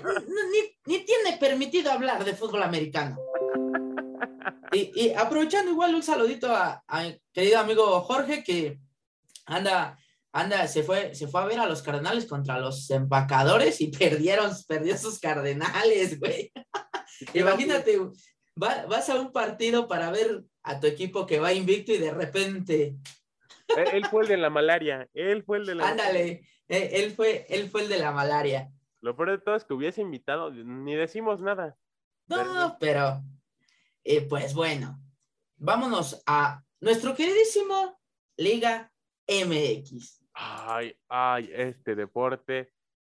ni, 0.86 0.94
ni 0.94 1.04
tiene 1.04 1.36
permitido 1.38 1.90
hablar 1.92 2.24
de 2.24 2.34
fútbol 2.34 2.62
americano. 2.62 3.18
Y, 4.72 4.92
y 4.94 5.14
aprovechando 5.14 5.70
igual 5.70 5.94
un 5.94 6.02
saludito 6.02 6.54
a, 6.54 6.82
a 6.86 7.02
mi 7.02 7.20
querido 7.32 7.58
amigo 7.58 8.00
Jorge 8.02 8.42
que 8.44 8.78
anda, 9.46 9.98
anda, 10.32 10.66
se 10.68 10.82
fue, 10.82 11.14
se 11.14 11.26
fue 11.26 11.40
a 11.40 11.46
ver 11.46 11.58
a 11.58 11.66
los 11.66 11.82
Cardenales 11.82 12.26
contra 12.26 12.58
los 12.60 12.88
empacadores 12.90 13.80
y 13.80 13.88
perdieron, 13.90 14.50
perdió 14.66 14.96
sus 14.96 15.18
Cardenales, 15.18 16.20
güey. 16.20 16.52
Imagínate, 17.34 17.98
va- 18.62 18.86
vas 18.86 19.08
a 19.10 19.16
un 19.20 19.32
partido 19.32 19.88
para 19.88 20.10
ver 20.10 20.44
a 20.62 20.78
tu 20.78 20.86
equipo 20.86 21.26
que 21.26 21.40
va 21.40 21.52
invicto 21.52 21.92
y 21.92 21.98
de 21.98 22.12
repente, 22.12 22.94
Él, 23.76 23.88
él 23.92 24.06
fue 24.06 24.22
el 24.22 24.28
de 24.28 24.36
la 24.36 24.50
malaria. 24.50 25.08
Él 25.14 25.42
fue 25.42 25.58
el 25.58 25.66
de 25.66 25.74
la 25.74 25.88
ándale, 25.88 26.42
eh, 26.68 26.90
él 26.94 27.12
fue, 27.12 27.46
él 27.48 27.68
fue 27.70 27.82
el 27.82 27.88
de 27.88 27.98
la 27.98 28.12
malaria. 28.12 28.70
Lo 29.00 29.16
peor 29.16 29.30
de 29.30 29.38
todo 29.38 29.54
es 29.54 29.64
que 29.64 29.74
hubiese 29.74 30.02
invitado, 30.02 30.50
ni 30.50 30.94
decimos 30.94 31.40
nada. 31.40 31.76
No, 32.26 32.76
pero, 32.78 33.22
eh, 34.04 34.26
pues 34.28 34.54
bueno, 34.54 35.00
vámonos 35.56 36.22
a 36.26 36.62
nuestro 36.80 37.14
queridísimo 37.14 37.98
Liga 38.36 38.92
MX. 39.26 40.24
Ay, 40.34 40.96
ay, 41.08 41.50
este 41.52 41.94
deporte. 41.94 42.72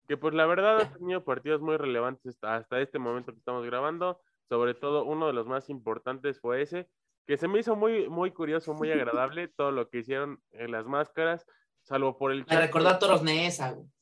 Que 0.07 0.17
pues 0.17 0.33
la 0.33 0.45
verdad 0.45 0.81
ha 0.81 0.93
tenido 0.93 1.23
partidos 1.23 1.61
muy 1.61 1.77
relevantes 1.77 2.37
hasta 2.43 2.81
este 2.81 2.99
momento 2.99 3.31
que 3.31 3.39
estamos 3.39 3.65
grabando. 3.65 4.21
Sobre 4.49 4.73
todo 4.73 5.05
uno 5.05 5.27
de 5.27 5.33
los 5.33 5.47
más 5.47 5.69
importantes 5.69 6.39
fue 6.41 6.61
ese, 6.61 6.89
que 7.25 7.37
se 7.37 7.47
me 7.47 7.59
hizo 7.59 7.75
muy, 7.75 8.09
muy 8.09 8.31
curioso, 8.31 8.73
muy 8.73 8.91
agradable 8.91 9.47
todo 9.47 9.71
lo 9.71 9.89
que 9.89 9.99
hicieron 9.99 10.41
en 10.51 10.71
las 10.71 10.85
máscaras, 10.85 11.45
salvo 11.81 12.17
por 12.17 12.31
el 12.31 12.45
Me 12.49 12.59
recordó 12.59 12.89
a 12.89 12.99
Toros 12.99 13.21
güey. 13.21 13.51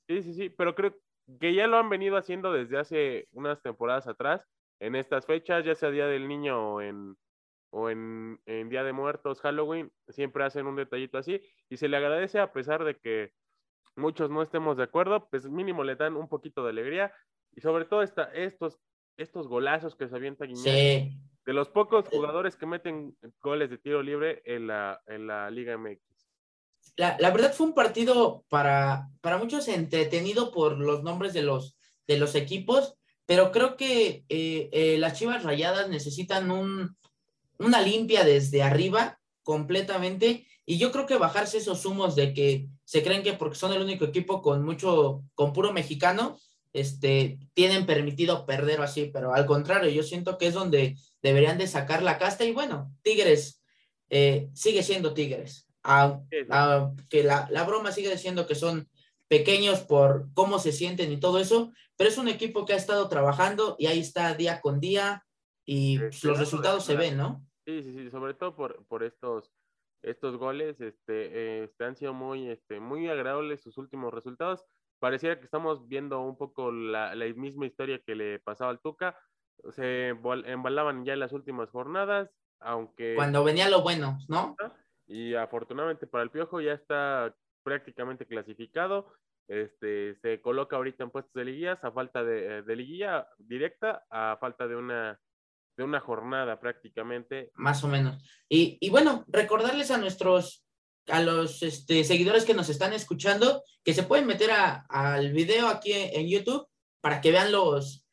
Sí, 0.07 0.21
sí, 0.23 0.33
sí, 0.33 0.49
pero 0.49 0.75
creo 0.75 0.95
que 1.39 1.53
ya 1.53 1.67
lo 1.67 1.77
han 1.77 1.89
venido 1.89 2.17
haciendo 2.17 2.51
desde 2.51 2.77
hace 2.77 3.27
unas 3.31 3.61
temporadas 3.61 4.07
atrás, 4.07 4.45
en 4.79 4.95
estas 4.95 5.25
fechas, 5.25 5.63
ya 5.63 5.75
sea 5.75 5.91
Día 5.91 6.07
del 6.07 6.27
Niño 6.27 6.75
o 6.75 6.81
en, 6.81 7.15
o 7.69 7.89
en, 7.89 8.41
en 8.45 8.69
Día 8.69 8.83
de 8.83 8.93
Muertos, 8.93 9.39
Halloween, 9.41 9.91
siempre 10.09 10.43
hacen 10.43 10.65
un 10.65 10.75
detallito 10.75 11.17
así 11.17 11.39
y 11.69 11.77
se 11.77 11.87
le 11.87 11.97
agradece 11.97 12.39
a 12.39 12.51
pesar 12.51 12.83
de 12.83 12.97
que 12.97 13.31
muchos 13.95 14.29
no 14.31 14.41
estemos 14.41 14.77
de 14.77 14.83
acuerdo, 14.83 15.27
pues 15.29 15.47
mínimo 15.47 15.83
le 15.83 15.95
dan 15.95 16.15
un 16.15 16.27
poquito 16.27 16.63
de 16.63 16.71
alegría 16.71 17.13
y 17.55 17.61
sobre 17.61 17.85
todo 17.85 18.01
esta, 18.01 18.23
estos, 18.33 18.79
estos 19.17 19.47
golazos 19.47 19.95
que 19.95 20.07
se 20.07 20.15
avienta 20.15 20.45
Guiñac, 20.45 20.63
Sí, 20.63 21.17
de 21.45 21.53
los 21.53 21.69
pocos 21.69 22.07
jugadores 22.07 22.55
que 22.55 22.65
meten 22.65 23.15
goles 23.41 23.69
de 23.69 23.77
tiro 23.77 24.01
libre 24.03 24.41
en 24.45 24.67
la, 24.67 25.01
en 25.07 25.27
la 25.27 25.49
Liga 25.49 25.77
MX. 25.77 26.01
la, 26.97 27.17
la 27.19 27.31
verdad 27.31 27.53
fue 27.53 27.67
un 27.67 27.73
partido 27.73 28.43
para, 28.49 29.07
para 29.21 29.37
muchos 29.37 29.67
entretenido 29.67 30.51
por 30.51 30.77
los 30.77 31.03
nombres 31.03 31.33
de 31.33 31.41
los, 31.41 31.75
de 32.07 32.17
los 32.17 32.35
equipos, 32.35 32.95
pero 33.25 33.51
creo 33.51 33.77
que 33.77 34.25
eh, 34.29 34.69
eh, 34.71 34.97
las 34.97 35.17
Chivas 35.17 35.43
Rayadas 35.43 35.89
necesitan 35.89 36.51
un, 36.51 36.97
una 37.59 37.81
limpia 37.81 38.23
desde 38.23 38.61
arriba 38.61 39.19
completamente 39.43 40.47
y 40.65 40.77
yo 40.77 40.91
creo 40.91 41.05
que 41.05 41.17
bajarse 41.17 41.57
esos 41.57 41.85
humos 41.85 42.15
de 42.15 42.33
que 42.33 42.67
se 42.83 43.03
creen 43.03 43.23
que 43.23 43.33
porque 43.33 43.55
son 43.57 43.73
el 43.73 43.81
único 43.81 44.05
equipo 44.05 44.41
con 44.41 44.63
mucho, 44.63 45.23
con 45.33 45.53
puro 45.53 45.73
mexicano, 45.73 46.37
este, 46.73 47.39
tienen 47.53 47.85
permitido 47.85 48.45
perder 48.45 48.79
o 48.79 48.83
así, 48.83 49.09
pero 49.13 49.33
al 49.33 49.45
contrario, 49.45 49.89
yo 49.89 50.03
siento 50.03 50.37
que 50.37 50.47
es 50.47 50.53
donde 50.53 50.97
deberían 51.21 51.57
de 51.57 51.67
sacar 51.67 52.03
la 52.03 52.17
casta 52.17 52.45
y 52.45 52.51
bueno, 52.51 52.93
Tigres 53.01 53.63
eh, 54.09 54.49
sigue 54.53 54.83
siendo 54.83 55.13
Tigres, 55.13 55.67
aunque 55.83 56.43
sí. 56.43 56.47
aunque 56.49 57.23
la, 57.23 57.47
la 57.51 57.63
broma 57.63 57.91
sigue 57.91 58.11
diciendo 58.11 58.47
que 58.47 58.55
son 58.55 58.89
pequeños 59.27 59.79
por 59.79 60.27
cómo 60.33 60.59
se 60.59 60.71
sienten 60.71 61.11
y 61.11 61.17
todo 61.17 61.39
eso, 61.39 61.71
pero 61.95 62.09
es 62.09 62.17
un 62.17 62.27
equipo 62.27 62.65
que 62.65 62.73
ha 62.73 62.77
estado 62.77 63.07
trabajando 63.07 63.75
y 63.79 63.87
ahí 63.87 63.99
está 63.99 64.33
día 64.33 64.59
con 64.59 64.79
día 64.79 65.25
y 65.65 65.97
Sí, 65.97 66.11
sí, 66.11 66.27
los 66.27 66.39
resultados 66.39 66.83
se 66.83 66.95
ven, 66.95 67.15
¿no? 67.15 67.45
Sí, 67.65 67.83
sí, 67.83 67.93
sí, 67.93 68.09
sobre 68.09 68.33
todo 68.33 68.55
por, 68.55 68.83
por 68.87 69.03
estos, 69.03 69.53
estos 70.01 70.35
goles, 70.37 70.81
este, 70.81 71.61
eh, 71.61 71.63
este, 71.65 71.85
han 71.85 71.95
sido 71.95 72.13
muy, 72.13 72.49
este, 72.49 72.79
muy 72.79 73.07
agradables 73.07 73.61
sus 73.61 73.77
últimos 73.77 74.13
resultados. 74.13 74.65
Pareciera 75.01 75.39
que 75.39 75.45
estamos 75.45 75.87
viendo 75.87 76.21
un 76.21 76.37
poco 76.37 76.71
la, 76.71 77.15
la 77.15 77.25
misma 77.33 77.65
historia 77.65 77.99
que 78.05 78.13
le 78.13 78.37
pasaba 78.37 78.69
al 78.69 78.79
Tuca. 78.79 79.17
Se 79.71 80.09
embalaban 80.09 81.03
ya 81.03 81.13
en 81.13 81.19
las 81.19 81.33
últimas 81.33 81.71
jornadas, 81.71 82.29
aunque 82.59 83.15
Cuando 83.15 83.43
venía 83.43 83.67
lo 83.67 83.81
bueno, 83.81 84.19
¿no? 84.27 84.55
y 85.07 85.33
afortunadamente 85.33 86.05
para 86.05 86.23
el 86.23 86.29
Piojo 86.29 86.61
ya 86.61 86.73
está 86.73 87.35
prácticamente 87.63 88.27
clasificado. 88.27 89.11
Este, 89.47 90.15
se 90.21 90.39
coloca 90.39 90.75
ahorita 90.75 91.03
en 91.03 91.09
puestos 91.09 91.33
de 91.33 91.45
liguillas 91.45 91.83
a 91.83 91.91
falta 91.91 92.23
de, 92.23 92.59
eh, 92.59 92.61
de 92.61 92.75
liguilla 92.75 93.27
directa, 93.39 94.05
a 94.11 94.37
falta 94.39 94.67
de 94.67 94.75
una 94.75 95.19
de 95.77 95.83
una 95.83 95.99
jornada 95.99 96.59
prácticamente. 96.59 97.51
Más 97.55 97.83
o 97.83 97.87
menos. 97.87 98.23
Y, 98.47 98.77
y 98.79 98.91
bueno, 98.91 99.25
recordarles 99.29 99.89
a 99.89 99.97
nuestros, 99.97 100.63
a 101.11 101.21
los 101.21 101.61
este, 101.63 102.03
seguidores 102.03 102.45
que 102.45 102.53
nos 102.53 102.69
están 102.69 102.93
escuchando, 102.93 103.63
que 103.83 103.93
se 103.93 104.03
pueden 104.03 104.25
meter 104.25 104.51
al 104.51 105.31
video 105.33 105.67
aquí 105.67 105.91
en 105.93 106.27
YouTube 106.27 106.67
para 107.01 107.21
que 107.21 107.31
vean 107.31 107.51
los, 107.51 108.05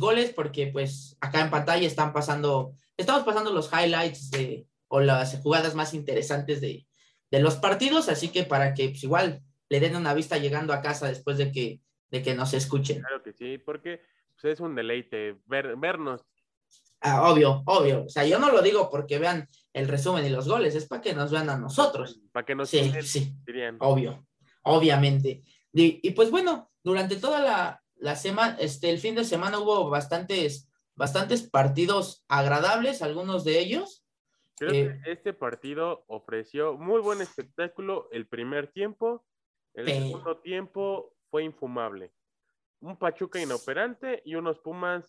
goles, 0.00 0.32
porque 0.32 0.68
pues 0.68 1.16
acá 1.20 1.42
en 1.42 1.50
pantalla 1.50 1.86
están 1.86 2.12
pasando, 2.12 2.74
estamos 2.96 3.24
pasando 3.24 3.52
los 3.52 3.70
highlights 3.72 4.30
de, 4.30 4.66
o 4.88 5.00
las 5.00 5.38
jugadas 5.40 5.74
más 5.74 5.94
interesantes 5.94 6.60
de, 6.60 6.86
de 7.30 7.40
los 7.40 7.56
partidos, 7.56 8.08
así 8.08 8.28
que 8.28 8.44
para 8.44 8.74
que 8.74 8.88
pues, 8.88 9.02
igual 9.04 9.42
le 9.68 9.80
den 9.80 9.96
una 9.96 10.14
vista 10.14 10.38
llegando 10.38 10.72
a 10.72 10.80
casa 10.80 11.08
después 11.08 11.38
de 11.38 11.52
que, 11.52 11.80
de 12.10 12.22
que 12.22 12.34
nos 12.34 12.54
escuchen. 12.54 13.00
Claro 13.00 13.22
que 13.22 13.32
sí, 13.32 13.58
porque 13.58 14.00
pues, 14.40 14.54
es 14.54 14.60
un 14.60 14.74
deleite 14.74 15.36
ver, 15.44 15.76
vernos. 15.76 16.24
Ah, 17.00 17.30
obvio, 17.30 17.62
obvio. 17.66 18.04
O 18.04 18.08
sea, 18.08 18.24
yo 18.24 18.38
no 18.38 18.50
lo 18.50 18.62
digo 18.62 18.88
porque 18.90 19.18
vean 19.18 19.48
el 19.72 19.86
resumen 19.88 20.24
y 20.24 20.30
los 20.30 20.48
goles, 20.48 20.74
es 20.74 20.86
para 20.86 21.02
que 21.02 21.14
nos 21.14 21.30
vean 21.30 21.50
a 21.50 21.58
nosotros. 21.58 22.20
Para 22.32 22.44
que 22.46 22.54
nos 22.54 22.68
Sí, 22.70 22.82
sigan, 22.82 23.02
sí, 23.02 23.34
dirían. 23.46 23.76
obvio, 23.80 24.26
obviamente. 24.62 25.42
Y, 25.72 26.00
y 26.06 26.10
pues 26.12 26.30
bueno, 26.30 26.70
durante 26.82 27.16
toda 27.16 27.40
la, 27.40 27.82
la 27.96 28.16
semana, 28.16 28.56
este, 28.58 28.90
el 28.90 28.98
fin 28.98 29.14
de 29.14 29.24
semana 29.24 29.58
hubo 29.58 29.88
bastantes, 29.90 30.70
bastantes 30.94 31.42
partidos 31.42 32.24
agradables, 32.28 33.02
algunos 33.02 33.44
de 33.44 33.58
ellos. 33.60 34.02
Creo 34.58 34.72
Eh, 34.72 35.00
que 35.04 35.12
este 35.12 35.32
partido 35.34 36.04
ofreció 36.08 36.74
muy 36.78 37.00
buen 37.02 37.20
espectáculo 37.20 38.08
el 38.10 38.26
primer 38.26 38.68
tiempo. 38.72 39.24
El 39.74 39.86
segundo 39.86 40.38
tiempo 40.38 41.12
fue 41.30 41.44
infumable. 41.44 42.10
Un 42.80 42.96
Pachuca 42.96 43.38
inoperante 43.38 44.22
y 44.24 44.34
unos 44.34 44.58
Pumas 44.60 45.04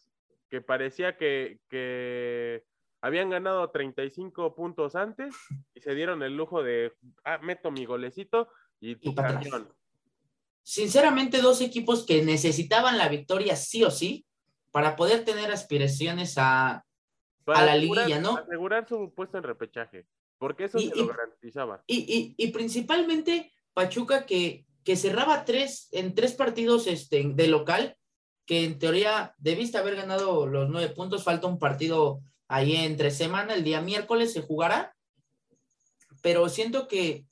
que 0.50 0.62
parecía 0.62 1.18
que, 1.18 1.60
que 1.70 2.64
habían 3.02 3.30
ganado 3.30 3.70
35 3.70 4.56
puntos 4.56 4.96
antes 4.96 5.36
y 5.76 5.82
se 5.82 5.94
dieron 5.96 6.24
el 6.24 6.36
lujo 6.38 6.64
de, 6.64 6.94
ah, 7.24 7.38
meto 7.40 7.72
mi 7.72 7.86
golecito 7.86 8.48
y 8.80 8.96
tu 8.96 9.12
atrás. 9.12 9.34
camión. 9.34 9.70
Sinceramente, 10.64 11.42
dos 11.42 11.62
equipos 11.62 12.06
que 12.06 12.24
necesitaban 12.24 12.98
la 12.98 13.08
victoria 13.08 13.56
sí 13.56 13.84
o 13.84 13.92
sí 13.92 14.26
para 14.72 14.96
poder 14.96 15.24
tener 15.24 15.52
aspiraciones 15.52 16.36
a, 16.38 16.84
Para 17.46 17.60
A 17.60 17.66
la 17.66 17.72
asegurar- 17.74 18.08
liguilla, 18.08 18.22
¿no? 18.22 18.38
Asegurar 18.38 18.88
su 18.88 19.14
puesto 19.16 19.38
en 19.38 19.44
repechaje, 19.44 20.06
porque 20.38 20.66
eso 20.66 20.78
Y- 20.80 20.90
se 20.90 20.96
lo 20.96 21.04
y- 21.04 21.08
garantizaba. 21.08 21.84
Y, 21.88 22.36
y, 22.38 22.46
y 22.46 22.52
principalmente 22.52 23.54
Pachuca 23.74 24.26
que, 24.26 24.66
que 24.84 24.96
cerraba 24.98 25.46
tres 25.46 25.88
en 25.94 26.14
tres 26.16 26.34
partidos 26.34 26.88
este, 26.88 27.24
de 27.26 27.48
local, 27.48 27.96
que 28.48 28.64
en 28.64 28.80
teoría 28.80 29.36
debiste 29.38 29.78
haber 29.78 29.98
ganado 29.98 30.48
los 30.48 30.70
nueve 30.70 30.90
puntos, 30.90 31.24
falta 31.24 31.46
un 31.48 31.60
partido 31.60 32.22
ahí 32.48 32.76
entre 32.76 33.12
semana, 33.12 33.54
el 33.54 33.64
día 33.64 33.82
miércoles 33.82 34.34
se 34.34 34.42
jugará, 34.42 34.96
pero 36.22 36.48
siento 36.48 36.88
que, 36.88 37.26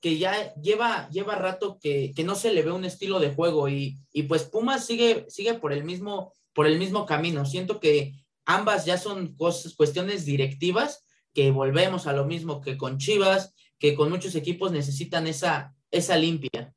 que 0.00 0.18
ya 0.18 0.54
lleva, 0.54 1.08
lleva 1.10 1.34
rato 1.34 1.78
que, 1.82 2.12
que 2.14 2.24
no 2.24 2.36
se 2.36 2.54
le 2.54 2.62
ve 2.62 2.70
un 2.70 2.84
estilo 2.84 3.18
de 3.18 3.34
juego 3.34 3.68
y, 3.68 3.98
y 4.12 4.22
pues 4.22 4.44
Pumas 4.44 4.86
sigue, 4.86 5.26
sigue 5.28 5.54
por, 5.54 5.72
el 5.72 5.84
mismo, 5.84 6.32
por 6.54 6.66
el 6.66 6.78
mismo 6.78 7.06
camino. 7.06 7.44
Siento 7.44 7.80
que 7.80 8.14
ambas 8.44 8.84
ya 8.84 8.98
son 8.98 9.34
cosas, 9.34 9.74
cuestiones 9.74 10.24
directivas 10.24 11.04
que 11.34 11.50
volvemos 11.50 12.06
a 12.06 12.12
lo 12.12 12.24
mismo 12.24 12.60
que 12.60 12.76
con 12.76 12.98
Chivas, 12.98 13.52
que 13.80 13.94
con 13.96 14.10
muchos 14.10 14.36
equipos 14.36 14.70
necesitan 14.70 15.26
esa, 15.26 15.74
esa 15.90 16.16
limpia. 16.16 16.72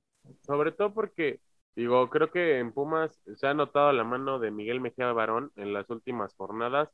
Sobre 0.45 0.71
todo 0.71 0.91
porque, 0.91 1.39
digo, 1.75 2.09
creo 2.09 2.31
que 2.31 2.59
en 2.59 2.73
Pumas 2.73 3.19
se 3.35 3.47
ha 3.47 3.53
notado 3.53 3.91
la 3.93 4.03
mano 4.03 4.39
de 4.39 4.51
Miguel 4.51 4.81
Mejía 4.81 5.11
Barón 5.13 5.51
en 5.55 5.73
las 5.73 5.89
últimas 5.89 6.33
jornadas. 6.35 6.89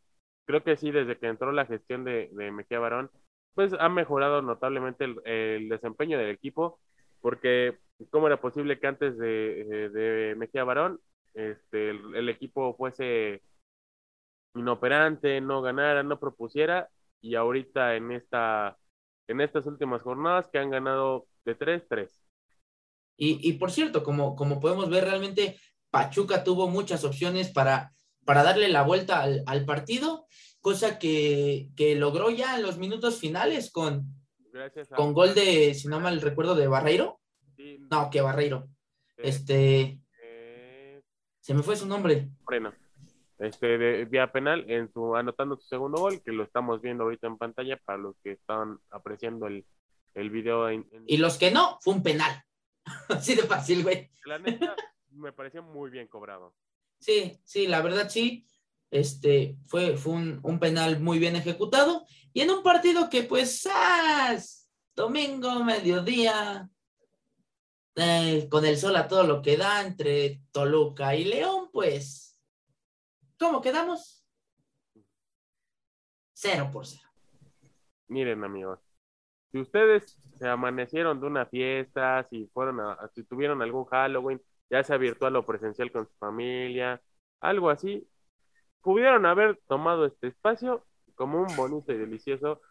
Creo 0.45 0.63
que 0.63 0.77
sí, 0.77 0.91
desde 0.91 1.17
que 1.17 1.27
entró 1.27 1.51
la 1.51 1.65
gestión 1.65 2.03
de, 2.03 2.29
de 2.33 2.51
Mejía 2.51 2.79
Barón, 2.79 3.11
pues 3.53 3.73
ha 3.79 3.89
mejorado 3.89 4.41
notablemente 4.41 5.05
el, 5.25 5.69
desempeño 5.69 6.17
del 6.17 6.29
equipo, 6.29 6.79
porque 7.21 7.79
cómo 8.09 8.27
era 8.27 8.41
posible 8.41 8.79
que 8.79 8.87
antes 8.87 9.17
de, 9.17 9.89
de 9.91 10.35
Mejía 10.37 10.63
Barón 10.63 10.99
este, 11.33 11.91
el, 11.91 12.15
el 12.15 12.29
equipo 12.29 12.75
fuese 12.75 13.41
inoperante, 14.55 15.41
no 15.41 15.61
ganara, 15.61 16.03
no 16.03 16.19
propusiera, 16.19 16.89
y 17.21 17.35
ahorita 17.35 17.95
en 17.95 18.11
esta 18.11 18.77
en 19.27 19.41
estas 19.41 19.65
últimas 19.65 20.01
jornadas 20.01 20.49
que 20.49 20.59
han 20.59 20.69
ganado 20.71 21.27
de 21.45 21.55
3-3. 21.55 22.21
Y, 23.23 23.37
y 23.47 23.53
por 23.53 23.69
cierto, 23.71 24.01
como, 24.03 24.35
como 24.35 24.59
podemos 24.59 24.89
ver, 24.89 25.03
realmente 25.03 25.59
Pachuca 25.91 26.43
tuvo 26.43 26.67
muchas 26.67 27.03
opciones 27.03 27.51
para, 27.51 27.91
para 28.25 28.41
darle 28.41 28.67
la 28.67 28.81
vuelta 28.81 29.21
al, 29.21 29.43
al 29.45 29.63
partido, 29.63 30.25
cosa 30.59 30.97
que, 30.97 31.67
que 31.75 31.93
logró 31.93 32.31
ya 32.31 32.55
en 32.57 32.63
los 32.63 32.79
minutos 32.79 33.19
finales 33.19 33.71
con, 33.71 34.05
Gracias 34.51 34.91
a 34.91 34.95
con 34.95 35.13
gol 35.13 35.35
de, 35.35 35.75
si 35.75 35.87
no 35.87 35.99
mal 35.99 36.19
recuerdo, 36.19 36.55
de 36.55 36.67
Barreiro. 36.67 37.19
Sí, 37.55 37.77
No, 37.91 38.09
que 38.09 38.21
Barreiro. 38.21 38.67
de- 39.17 39.29
Este, 39.29 39.99
eh, 40.23 41.01
se 41.41 41.53
me 41.53 41.61
fue 41.61 41.75
su 41.75 41.85
nombre. 41.85 42.27
Moreno. 42.43 42.73
Este, 43.37 43.77
de 43.77 44.05
vía 44.05 44.31
penal, 44.31 44.65
en 44.67 44.91
su, 44.91 45.15
anotando 45.15 45.57
su 45.57 45.67
segundo 45.67 45.99
gol, 46.01 46.23
que 46.23 46.31
lo 46.31 46.41
estamos 46.43 46.81
viendo 46.81 47.03
ahorita 47.03 47.27
en 47.27 47.37
pantalla 47.37 47.77
para 47.85 47.99
los 47.99 48.15
que 48.23 48.31
están 48.31 48.79
apreciando 48.89 49.45
el, 49.45 49.63
el 50.15 50.29
video. 50.31 50.69
En, 50.69 50.87
en- 50.91 51.03
Y 51.05 51.17
los 51.17 51.37
que 51.37 51.51
no, 51.51 51.77
fue 51.81 51.93
un 51.93 52.01
penal. 52.01 52.43
Así 53.09 53.35
de 53.35 53.43
fácil, 53.43 53.83
güey. 53.83 54.09
La 54.25 54.39
neta, 54.39 54.75
me 55.09 55.33
pareció 55.33 55.63
muy 55.63 55.89
bien 55.89 56.07
cobrado. 56.07 56.55
Sí, 56.99 57.39
sí, 57.43 57.67
la 57.67 57.81
verdad 57.81 58.09
sí. 58.09 58.45
Este 58.89 59.57
fue, 59.67 59.95
fue 59.95 60.13
un, 60.13 60.39
un 60.43 60.59
penal 60.59 60.99
muy 60.99 61.19
bien 61.19 61.35
ejecutado. 61.35 62.05
Y 62.33 62.41
en 62.41 62.51
un 62.51 62.63
partido 62.63 63.09
que, 63.09 63.23
pues, 63.23 63.61
¡zas! 63.61 64.61
domingo, 64.95 65.63
mediodía, 65.63 66.69
eh, 67.95 68.47
con 68.49 68.65
el 68.65 68.77
sol 68.77 68.95
a 68.95 69.07
todo 69.07 69.23
lo 69.23 69.41
que 69.41 69.57
da 69.57 69.81
entre 69.81 70.43
Toluca 70.51 71.15
y 71.15 71.25
León, 71.25 71.69
pues, 71.71 72.39
¿cómo 73.39 73.61
quedamos? 73.61 74.25
Cero 76.33 76.69
por 76.71 76.85
cero. 76.85 77.07
Miren, 78.07 78.43
amigos, 78.43 78.79
si 79.51 79.59
ustedes 79.61 80.19
se 80.39 80.47
amanecieron 80.47 81.19
de 81.21 81.27
una 81.27 81.45
fiesta, 81.45 82.27
si 82.29 82.47
fueron 82.53 82.79
a, 82.81 82.97
si 83.15 83.23
tuvieron 83.23 83.61
algún 83.61 83.85
Halloween, 83.85 84.41
ya 84.69 84.83
sea 84.83 84.97
virtual 84.97 85.35
o 85.35 85.45
presencial 85.45 85.91
con 85.91 86.07
su 86.07 86.13
familia, 86.19 87.01
algo 87.41 87.69
así, 87.69 88.07
pudieron 88.81 89.25
haber 89.25 89.59
tomado 89.67 90.05
este 90.05 90.27
espacio 90.29 90.85
como 91.15 91.41
un 91.41 91.55
bonito 91.55 91.91
y 91.93 91.97
delicioso 91.97 92.61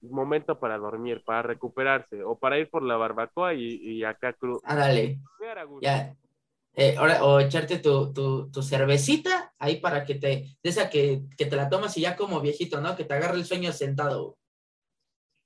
momento 0.00 0.58
para 0.58 0.78
dormir, 0.78 1.22
para 1.24 1.42
recuperarse, 1.42 2.22
o 2.22 2.38
para 2.38 2.58
ir 2.58 2.70
por 2.70 2.82
la 2.82 2.96
barbacoa 2.96 3.54
y, 3.54 3.76
y 3.82 4.04
acá 4.04 4.34
cru- 4.34 4.60
Ándale, 4.64 5.20
crudear 5.36 5.58
a 5.58 5.64
gusto. 5.64 5.86
ya. 5.86 6.16
Eh, 6.74 6.96
ahora, 6.98 7.24
o 7.24 7.40
echarte 7.40 7.78
tu, 7.80 8.12
tu, 8.14 8.50
tu 8.52 8.62
cervecita 8.62 9.52
ahí 9.58 9.78
para 9.80 10.04
que 10.06 10.16
te, 10.16 10.58
esa 10.62 10.90
que, 10.90 11.22
que 11.36 11.46
te 11.46 11.56
la 11.56 11.68
tomas 11.70 11.96
y 11.98 12.02
ya 12.02 12.16
como 12.16 12.40
viejito, 12.40 12.80
¿no? 12.80 12.96
Que 12.96 13.04
te 13.04 13.14
agarre 13.14 13.36
el 13.38 13.46
sueño 13.46 13.72
sentado. 13.72 14.37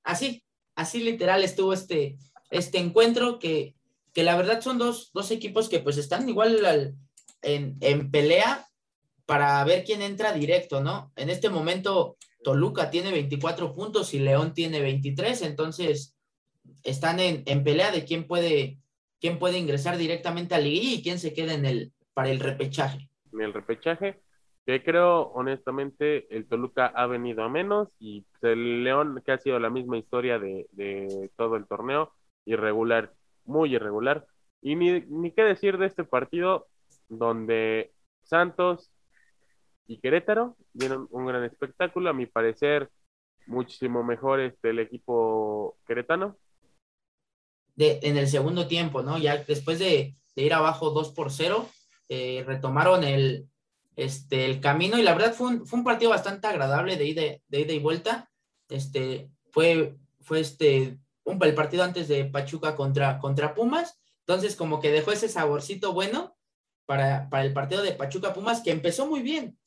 Así, 0.05 0.43
así 0.75 1.03
literal 1.03 1.45
estuvo 1.45 1.73
este, 1.73 2.17
este 2.51 2.79
encuentro 2.79 3.39
que, 3.39 3.75
que 4.13 4.23
la 4.25 4.37
verdad 4.37 4.61
son 4.61 4.79
dos, 4.79 5.11
dos 5.13 5.31
equipos 5.31 5.69
que 5.69 5.81
pues 5.81 5.97
están 5.99 6.29
igual 6.29 6.65
al- 6.65 6.95
en, 7.43 7.77
en 7.81 8.11
pelea 8.11 8.67
para 9.27 9.63
ver 9.65 9.85
quién 9.85 10.03
entra 10.03 10.33
directo, 10.33 10.81
¿no? 10.83 11.13
En 11.17 11.31
este 11.31 11.49
momento 11.49 12.17
Toluca 12.45 12.91
tiene 12.91 13.11
24 13.13 13.75
puntos 13.75 14.15
y 14.15 14.19
León 14.19 14.53
tiene 14.55 14.81
23, 14.81 15.43
entonces 15.43 16.17
están 16.83 17.21
en, 17.21 17.43
en 17.47 17.63
pelea 17.65 17.91
de 17.91 18.05
quién 18.05 18.27
puede, 18.27 18.79
quién 19.21 19.39
puede 19.39 19.59
ingresar 19.59 19.97
directamente 19.97 20.55
a 20.55 20.59
Liguilla 20.59 20.97
y 20.97 21.03
quién 21.03 21.19
se 21.19 21.33
queda 21.33 21.55
en 21.55 21.65
el, 21.67 21.93
para 22.15 22.31
el 22.31 22.41
repechaje. 22.41 23.09
el 23.33 23.53
repechaje, 23.53 24.21
que 24.65 24.83
creo 24.85 25.33
honestamente 25.33 26.35
el 26.35 26.47
Toluca 26.47 26.87
ha 26.87 27.07
venido 27.07 27.43
a 27.43 27.49
menos 27.49 27.89
y 27.99 28.25
el 28.43 28.85
León, 28.85 29.21
que 29.25 29.33
ha 29.33 29.39
sido 29.39 29.59
la 29.59 29.71
misma 29.71 29.99
historia 29.99 30.39
de, 30.39 30.67
de 30.73 31.31
todo 31.37 31.57
el 31.57 31.67
torneo, 31.67 32.13
irregular, 32.45 33.13
muy 33.45 33.75
irregular. 33.75 34.27
Y 34.61 34.77
ni, 34.77 35.01
ni 35.01 35.33
qué 35.33 35.43
decir 35.43 35.79
de 35.79 35.87
este 35.87 36.05
partido 36.05 36.69
donde 37.09 37.93
Santos 38.23 38.91
y 39.87 39.99
Querétaro 39.99 40.57
dieron 40.73 41.09
un 41.11 41.27
gran 41.27 41.45
espectáculo, 41.45 42.11
a 42.11 42.15
mi 42.15 42.27
parecer 42.27 42.89
muchísimo 43.47 44.05
mejor 44.05 44.41
este, 44.41 44.71
el 44.71 44.79
equipo 44.79 45.77
queretano. 45.87 46.37
de, 47.75 47.99
en 48.03 48.17
el 48.17 48.29
segundo 48.29 48.69
tiempo, 48.69 49.03
¿no? 49.03 49.19
Ya 49.19 49.39
después 49.39 49.81
de, 49.81 50.15
de 50.37 50.43
ir 50.43 50.55
abajo 50.55 50.91
2 50.91 51.13
por 51.13 51.33
0, 51.33 51.69
eh, 52.09 52.45
retomaron 52.47 53.03
el, 53.03 53.49
este, 53.97 54.47
el 54.47 54.61
camino 54.61 54.99
y 54.99 55.03
la 55.03 55.15
verdad 55.15 55.35
fue 55.35 55.49
un, 55.49 55.67
fue 55.67 55.79
un 55.79 55.85
partido 55.85 56.11
bastante 56.11 56.47
agradable 56.47 56.97
de 56.97 57.05
ida, 57.05 57.23
de 57.49 57.61
ida 57.61 57.73
y 57.73 57.79
vuelta. 57.79 58.31
Este, 58.69 59.31
fue, 59.51 59.97
fue 60.21 60.41
este, 60.41 60.99
un, 61.25 61.43
el 61.43 61.55
partido 61.55 61.85
antes 61.85 62.09
de 62.09 62.25
Pachuca 62.25 62.75
contra, 62.75 63.19
contra 63.19 63.55
Pumas, 63.55 64.01
entonces 64.21 64.57
como 64.57 64.81
que 64.81 64.91
dejó 64.91 65.13
ese 65.13 65.29
saborcito 65.29 65.93
bueno 65.93 66.37
para, 66.87 67.29
para 67.29 67.45
el 67.45 67.53
partido 67.53 67.83
de 67.83 67.93
Pachuca 67.93 68.33
Pumas 68.33 68.63
que 68.63 68.71
empezó 68.71 69.07
muy 69.07 69.23
bien. 69.23 69.59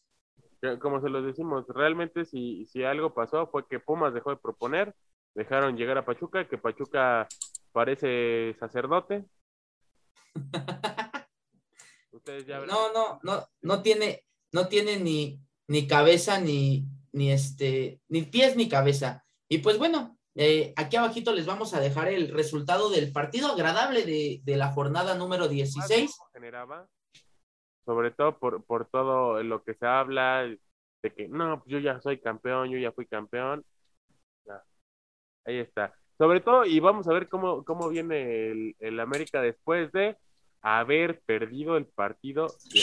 como 0.79 1.01
se 1.01 1.09
los 1.09 1.25
decimos, 1.25 1.65
realmente 1.67 2.25
si, 2.25 2.65
si 2.65 2.83
algo 2.83 3.13
pasó 3.13 3.47
fue 3.47 3.67
que 3.67 3.79
Pumas 3.79 4.13
dejó 4.13 4.31
de 4.31 4.37
proponer, 4.37 4.95
dejaron 5.35 5.77
llegar 5.77 5.97
a 5.97 6.05
Pachuca, 6.05 6.47
que 6.47 6.57
Pachuca 6.57 7.27
parece 7.71 8.55
sacerdote. 8.59 9.25
Ustedes 12.25 12.47
ya 12.47 12.59
no, 12.65 12.91
no, 12.91 13.19
no, 13.21 13.47
no 13.61 13.83
tiene, 13.83 14.25
no 14.51 14.67
tiene 14.67 14.99
ni, 14.99 15.39
ni 15.67 15.85
cabeza, 15.85 16.39
ni, 16.41 16.87
ni 17.11 17.31
este, 17.31 18.01
ni 18.07 18.23
pies 18.23 18.55
ni 18.55 18.67
cabeza. 18.67 19.23
Y 19.47 19.59
pues 19.59 19.77
bueno, 19.77 20.17
eh, 20.33 20.73
aquí 20.75 20.95
abajito 20.95 21.33
les 21.33 21.45
vamos 21.45 21.75
a 21.75 21.79
dejar 21.79 22.07
el 22.07 22.29
resultado 22.29 22.89
del 22.89 23.11
partido 23.11 23.49
agradable 23.49 24.05
de, 24.05 24.41
de 24.43 24.57
la 24.57 24.71
jornada 24.71 25.13
número 25.13 25.47
16. 25.47 26.17
Generaba, 26.33 26.87
sobre 27.85 28.09
todo 28.09 28.39
por, 28.39 28.65
por 28.65 28.89
todo 28.89 29.43
lo 29.43 29.63
que 29.63 29.75
se 29.75 29.85
habla 29.85 30.49
de 31.03 31.13
que 31.13 31.27
no, 31.27 31.59
pues 31.59 31.73
yo 31.73 31.77
ya 31.77 32.01
soy 32.01 32.19
campeón, 32.19 32.71
yo 32.71 32.79
ya 32.79 32.91
fui 32.91 33.05
campeón. 33.05 33.63
ahí 35.45 35.59
está. 35.59 35.93
Sobre 36.17 36.41
todo, 36.41 36.65
y 36.65 36.79
vamos 36.79 37.07
a 37.07 37.13
ver 37.13 37.29
cómo, 37.29 37.63
cómo 37.63 37.87
viene 37.89 38.49
el, 38.49 38.75
el 38.79 38.99
América 38.99 39.43
después 39.43 39.91
de 39.91 40.17
haber 40.65 41.21
perdido 41.21 41.77
el 41.77 41.85
partido 41.85 42.47
de 42.73 42.81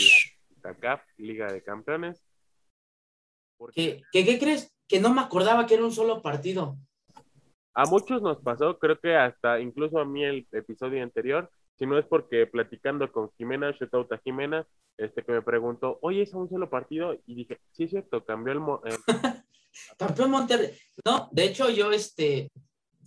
la 0.63 0.75
CACAF, 0.75 1.03
Liga 1.17 1.53
de 1.53 1.65
Campeones. 1.65 2.25
¿Qué, 3.75 4.03
¿Qué, 4.13 4.25
¿Qué 4.25 4.39
crees? 4.39 4.73
Que 4.87 5.01
no 5.01 5.13
me 5.13 5.21
acordaba 5.21 5.67
que 5.67 5.75
era 5.75 5.85
un 5.85 5.91
solo 5.91 6.23
partido. 6.23 6.77
A 7.75 7.87
muchos 7.87 8.23
nos 8.23 8.41
pasó, 8.41 8.79
creo 8.79 9.01
que 9.01 9.17
hasta 9.17 9.59
incluso 9.59 9.99
a 9.99 10.05
mí 10.05 10.23
el 10.23 10.47
episodio 10.53 11.03
anterior, 11.03 11.51
si 11.77 11.87
no 11.87 11.99
es 11.99 12.07
porque 12.07 12.47
platicando 12.47 13.11
con 13.11 13.33
Jimena, 13.33 13.73
Shetauta 13.73 14.19
Jimena, 14.19 14.65
este 14.97 15.25
que 15.25 15.33
me 15.33 15.43
preguntó, 15.43 15.99
oye, 16.03 16.23
es 16.23 16.35
un 16.35 16.49
solo 16.49 16.71
partido, 16.71 17.19
y 17.27 17.35
dije, 17.35 17.59
sí 17.73 17.85
es 17.85 17.91
cierto, 17.91 18.25
cambió 18.25 18.53
el... 18.53 18.61
Campeón 19.99 20.31
Monterrey. 20.31 20.71
No, 21.05 21.29
de 21.33 21.45
hecho 21.45 21.69
yo, 21.71 21.91
este, 21.91 22.49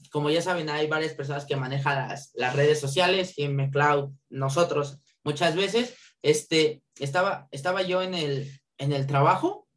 como 0.10 0.30
ya 0.30 0.42
saben, 0.42 0.70
hay 0.70 0.88
varias 0.88 1.14
personas 1.14 1.46
que 1.46 1.56
manejan 1.56 2.08
las, 2.08 2.32
las 2.36 2.56
redes 2.56 2.80
sociales, 2.80 3.34
Jimmy 3.34 3.70
Cloud, 3.70 4.12
nosotros, 4.30 5.00
muchas 5.24 5.56
veces, 5.56 5.96
este, 6.22 6.82
estaba, 7.00 7.48
estaba 7.52 7.82
yo 7.82 8.02
en 8.02 8.14
el, 8.14 8.50
en 8.78 8.92
el 8.92 9.08
trabajo 9.08 9.68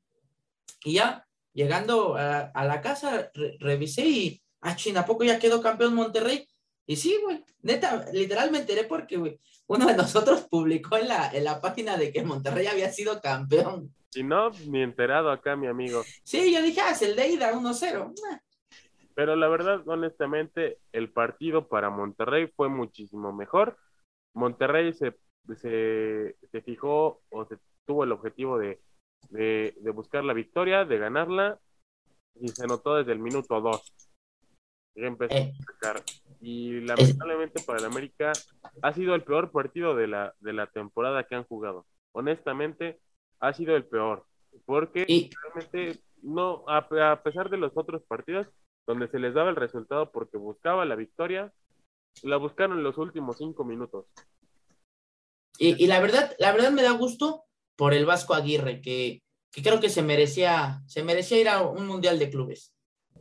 y 0.85 0.95
ya 0.95 1.27
llegando 1.53 2.17
a, 2.17 2.65
la 2.65 2.81
casa, 2.81 3.31
revisé 3.59 4.07
y, 4.07 4.43
ah, 4.61 4.77
China, 4.77 5.05
poco 5.05 5.25
ya 5.25 5.39
quedó 5.39 5.61
campeón 5.61 5.95
Monterrey? 5.95 6.47
Y 6.87 6.97
sí, 6.97 7.19
güey, 7.23 7.45
neta, 7.63 8.07
literalmente 8.13 8.73
enteré 8.73 8.89
porque, 8.89 9.17
güey, 9.17 9.41
uno 9.67 9.87
de 9.87 9.97
nosotros 9.97 10.47
publicó 10.49 10.97
en 10.97 11.09
la, 11.09 11.31
en 11.33 11.45
la 11.45 11.61
página 11.61 11.97
de 11.97 12.13
que 12.13 12.23
Monterrey 12.23 12.67
había 12.67 12.91
sido 12.93 13.21
campeón. 13.21 13.93
Si 14.11 14.23
no, 14.23 14.51
ni 14.67 14.83
enterado 14.83 15.31
acá, 15.31 15.55
mi 15.57 15.67
amigo. 15.67 16.03
Sí, 16.25 16.53
yo 16.53 16.63
dije, 16.63 16.81
ah, 16.81 16.93
es 16.93 17.03
el 17.03 17.15
de 17.15 17.29
ida 17.29 17.53
1-0. 17.53 18.15
Pero 19.19 19.35
la 19.35 19.49
verdad, 19.49 19.83
honestamente, 19.89 20.79
el 20.93 21.11
partido 21.11 21.67
para 21.67 21.91
Monterrey 21.91 22.47
fue 22.55 22.69
muchísimo 22.69 23.33
mejor. 23.33 23.77
Monterrey 24.33 24.93
se, 24.93 25.19
se, 25.57 26.37
se 26.53 26.63
fijó 26.63 27.21
o 27.29 27.45
se 27.45 27.59
tuvo 27.85 28.05
el 28.05 28.13
objetivo 28.13 28.59
de, 28.59 28.81
de, 29.31 29.75
de, 29.81 29.91
buscar 29.91 30.23
la 30.23 30.35
victoria, 30.35 30.85
de 30.85 30.99
ganarla, 30.99 31.59
y 32.37 32.47
se 32.47 32.69
notó 32.69 32.95
desde 32.95 33.11
el 33.11 33.19
minuto 33.19 33.61
2. 33.61 33.93
empezó 34.95 35.35
a 35.35 35.65
sacar 35.65 36.05
y 36.41 36.81
lamentablemente 36.83 37.61
para 37.67 37.81
el 37.81 37.87
América 37.87 38.31
ha 38.83 38.93
sido 38.93 39.17
el 39.17 39.25
peor 39.25 39.51
partido 39.51 39.97
de 39.97 40.07
la, 40.07 40.33
de 40.39 40.53
la 40.53 40.69
temporada 40.69 41.25
que 41.25 41.35
han 41.35 41.43
jugado. 41.43 41.87
Honestamente, 42.13 43.01
ha 43.41 43.53
sido 43.53 43.75
el 43.75 43.85
peor, 43.85 44.27
porque 44.65 45.05
realmente 45.43 46.01
no, 46.23 46.63
a, 46.69 47.21
pesar 47.25 47.51
de 47.51 47.57
los 47.57 47.73
otros 47.77 48.05
partidos 48.05 48.47
donde 48.88 49.07
se 49.07 49.21
les 49.21 49.35
daba 49.35 49.50
el 49.50 49.57
resultado 49.57 50.11
porque 50.11 50.37
buscaba 50.37 50.85
la 50.85 50.97
victoria, 50.97 51.52
la 52.24 52.38
buscaron 52.38 52.79
en 52.79 52.83
los 52.83 52.98
últimos 52.98 53.38
cinco 53.38 53.64
minutos. 53.64 54.07
Y, 55.59 55.81
y 55.83 55.87
la 55.87 56.01
verdad, 56.01 56.35
la 56.40 56.51
verdad 56.51 56.72
me 56.72 56.83
da 56.83 56.90
gusto 56.90 57.44
por 57.77 57.94
el 57.94 58.05
Vasco 58.05 58.35
Aguirre, 58.35 58.81
que, 58.81 59.22
que 59.53 59.62
creo 59.62 59.79
que 59.79 59.90
se 59.90 60.03
merecía, 60.03 60.83
se 60.87 61.05
merecía 61.05 61.40
ir 61.40 61.48
a 61.48 61.62
un 61.62 61.87
mundial 61.87 62.18
de 62.18 62.31
clubes 62.31 62.74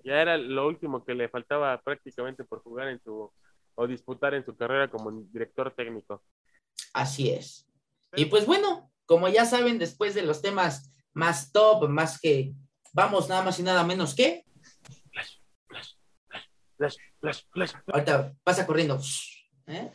ya 0.07 0.21
era 0.21 0.37
lo 0.37 0.65
último 0.65 1.03
que 1.03 1.13
le 1.13 1.27
faltaba 1.27 1.79
prácticamente 1.81 2.45
por 2.45 2.63
jugar 2.63 2.87
en 2.87 3.01
su 3.03 3.29
o 3.75 3.87
disputar 3.87 4.33
en 4.33 4.45
su 4.45 4.55
carrera 4.55 4.89
como 4.89 5.11
director 5.11 5.71
técnico. 5.75 6.23
Así 6.93 7.29
es. 7.29 7.67
Y 8.15 8.25
pues 8.25 8.45
bueno, 8.45 8.89
como 9.05 9.27
ya 9.27 9.45
saben, 9.45 9.77
después 9.77 10.15
de 10.15 10.23
los 10.23 10.41
temas 10.41 10.91
más 11.13 11.51
top, 11.51 11.87
más 11.89 12.19
que 12.19 12.53
vamos 12.93 13.29
nada 13.29 13.43
más 13.43 13.59
y 13.59 13.63
nada 13.63 13.83
menos 13.83 14.15
que. 14.15 14.45
Ahorita 17.87 18.33
pasa 18.43 18.65
corriendo. 18.65 18.99
¿eh? 19.67 19.91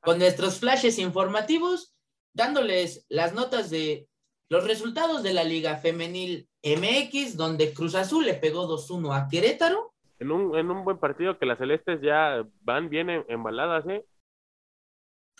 Con 0.00 0.18
nuestros 0.18 0.58
flashes 0.60 0.98
informativos, 0.98 1.94
dándoles 2.32 3.06
las 3.08 3.34
notas 3.34 3.70
de 3.70 4.08
los 4.48 4.66
resultados 4.66 5.22
de 5.22 5.32
la 5.32 5.44
Liga 5.44 5.76
Femenil 5.76 6.48
MX, 6.62 7.36
donde 7.36 7.72
Cruz 7.72 7.94
Azul 7.94 8.26
le 8.26 8.34
pegó 8.34 8.68
2-1 8.68 9.16
a 9.16 9.28
Querétaro. 9.28 9.94
En 10.18 10.30
un, 10.30 10.56
en 10.56 10.70
un 10.70 10.84
buen 10.84 10.98
partido 10.98 11.38
que 11.38 11.46
las 11.46 11.58
celestes 11.58 12.00
ya 12.00 12.46
van 12.60 12.88
bien 12.88 13.08
embaladas, 13.28 13.84
¿eh? 13.88 14.04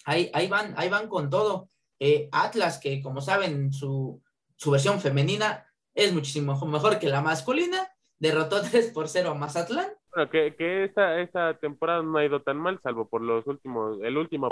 Ahí, 0.05 0.31
ahí, 0.35 0.49
van, 0.49 0.75
ahí 0.77 0.89
van 0.89 1.09
con 1.09 1.31
todo. 1.31 1.71
Eh, 2.01 2.29
Atlas, 2.33 2.79
que 2.79 3.01
como 3.01 3.21
saben, 3.21 3.73
su, 3.73 4.21
su 4.57 4.71
versión 4.71 5.01
femenina 5.01 5.67
es 5.95 6.13
muchísimo 6.13 6.59
mejor 6.67 6.99
que 6.99 7.09
la 7.09 7.21
masculina, 7.21 7.89
derrotó 8.19 8.61
3 8.71 8.93
por 8.93 9.09
0 9.09 9.31
a 9.31 9.35
Mazatlán. 9.35 9.93
Bueno, 10.15 10.31
que, 10.31 10.55
que 10.57 10.85
esta, 10.85 11.21
esta 11.21 11.59
temporada 11.59 12.03
no 12.03 12.19
ha 12.19 12.25
ido 12.25 12.43
tan 12.43 12.59
mal, 12.59 12.79
salvo 12.83 13.09
por 13.09 13.23
los 13.23 13.47
últimos, 13.47 13.99
el 14.03 14.19
último 14.19 14.49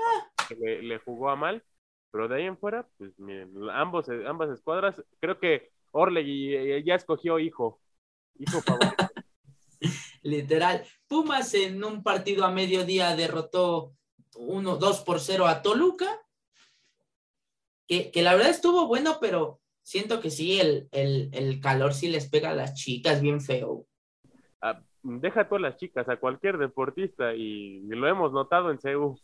que 0.49 0.55
le, 0.55 0.83
le, 0.83 0.99
jugó 0.99 1.31
a 1.31 1.37
mal. 1.37 1.63
Pero 2.11 2.29
de 2.29 2.37
ahí 2.37 2.45
en 2.45 2.59
fuera, 2.59 2.89
pues 2.97 3.17
miren, 3.19 3.53
ambos, 3.71 4.07
ambas 4.27 4.51
escuadras, 4.51 5.01
creo 5.21 5.39
que 5.39 5.71
Orlegui 5.93 6.55
eh, 6.55 6.83
ya 6.85 6.95
escogió 6.95 7.39
hijo, 7.39 7.81
hijo 8.39 8.61
favorito. 8.63 8.97
Literal. 10.23 10.85
Pumas 11.07 11.55
en 11.55 11.83
un 11.85 12.03
partido 12.03 12.45
a 12.45 12.51
mediodía 12.51 13.15
derrotó 13.15 13.95
1, 14.37 14.77
2 14.77 15.01
por 15.01 15.21
0 15.21 15.47
a 15.47 15.63
Toluca. 15.63 16.21
Que, 17.87 18.11
que, 18.11 18.23
la 18.23 18.35
verdad 18.35 18.51
estuvo 18.51 18.87
bueno, 18.87 19.19
pero 19.21 19.61
siento 19.83 20.21
que 20.21 20.31
sí, 20.31 20.61
el, 20.61 20.89
el, 20.93 21.31
el 21.33 21.61
calor 21.61 21.93
sí 21.93 22.09
les 22.09 22.29
pega 22.29 22.51
a 22.51 22.55
las 22.55 22.75
chicas 22.75 23.21
bien 23.21 23.41
feo. 23.41 23.87
Ah, 24.61 24.81
deja 25.03 25.49
todas 25.49 25.63
las 25.63 25.77
chicas, 25.77 26.09
a 26.09 26.17
cualquier 26.17 26.59
deportista, 26.59 27.35
y, 27.35 27.81
lo 27.89 28.07
hemos 28.09 28.33
notado 28.33 28.71
en 28.71 28.79
CEU. 28.79 29.19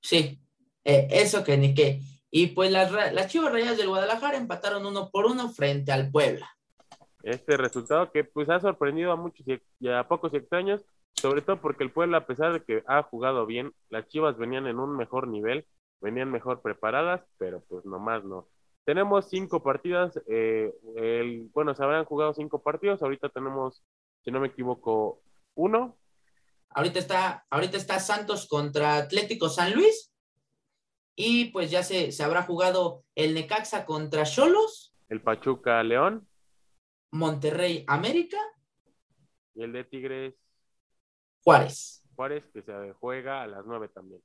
Sí, 0.00 0.38
eh, 0.84 1.08
eso 1.10 1.44
que 1.44 1.56
ni 1.56 1.74
qué. 1.74 2.00
Y 2.30 2.48
pues 2.48 2.70
las, 2.70 2.92
las 3.12 3.28
Chivas 3.28 3.52
Rayas 3.52 3.76
del 3.76 3.88
Guadalajara 3.88 4.36
empataron 4.36 4.84
uno 4.84 5.10
por 5.10 5.26
uno 5.26 5.48
frente 5.48 5.92
al 5.92 6.10
Puebla. 6.10 6.48
Este 7.22 7.56
resultado 7.56 8.12
que 8.12 8.24
pues 8.24 8.48
ha 8.50 8.60
sorprendido 8.60 9.10
a 9.10 9.16
muchos 9.16 9.44
y 9.80 9.88
a 9.88 10.06
pocos 10.06 10.32
extraños, 10.34 10.84
sobre 11.14 11.42
todo 11.42 11.60
porque 11.60 11.82
el 11.82 11.90
Puebla, 11.90 12.18
a 12.18 12.26
pesar 12.26 12.52
de 12.52 12.62
que 12.62 12.84
ha 12.86 13.02
jugado 13.02 13.46
bien, 13.46 13.72
las 13.88 14.06
Chivas 14.08 14.36
venían 14.36 14.66
en 14.66 14.78
un 14.78 14.96
mejor 14.96 15.26
nivel, 15.26 15.66
venían 16.00 16.30
mejor 16.30 16.62
preparadas, 16.62 17.22
pero 17.38 17.64
pues 17.68 17.84
nomás 17.84 18.22
no. 18.24 18.48
Tenemos 18.84 19.28
cinco 19.28 19.62
partidas, 19.62 20.20
eh, 20.28 20.72
el, 20.94 21.50
bueno, 21.52 21.74
se 21.74 21.82
habrán 21.82 22.04
jugado 22.04 22.32
cinco 22.34 22.62
partidos, 22.62 23.02
ahorita 23.02 23.28
tenemos, 23.30 23.82
si 24.26 24.32
no 24.32 24.40
me 24.40 24.48
equivoco, 24.48 25.22
uno. 25.54 25.96
Ahorita 26.70 26.98
está, 26.98 27.46
ahorita 27.48 27.76
está 27.76 28.00
Santos 28.00 28.48
contra 28.48 28.96
Atlético 28.96 29.48
San 29.48 29.72
Luis 29.72 30.12
y 31.14 31.52
pues 31.52 31.70
ya 31.70 31.84
se, 31.84 32.10
se 32.10 32.24
habrá 32.24 32.42
jugado 32.42 33.04
el 33.14 33.34
Necaxa 33.34 33.86
contra 33.86 34.24
Cholos. 34.24 34.92
El 35.08 35.22
Pachuca 35.22 35.80
León. 35.84 36.26
Monterrey 37.12 37.84
América. 37.86 38.36
Y 39.54 39.62
el 39.62 39.72
de 39.72 39.84
Tigres. 39.84 40.34
Juárez. 41.44 42.02
Juárez 42.16 42.44
que 42.52 42.62
se 42.62 42.92
juega 42.94 43.42
a 43.42 43.46
las 43.46 43.64
nueve 43.64 43.88
también. 43.94 44.20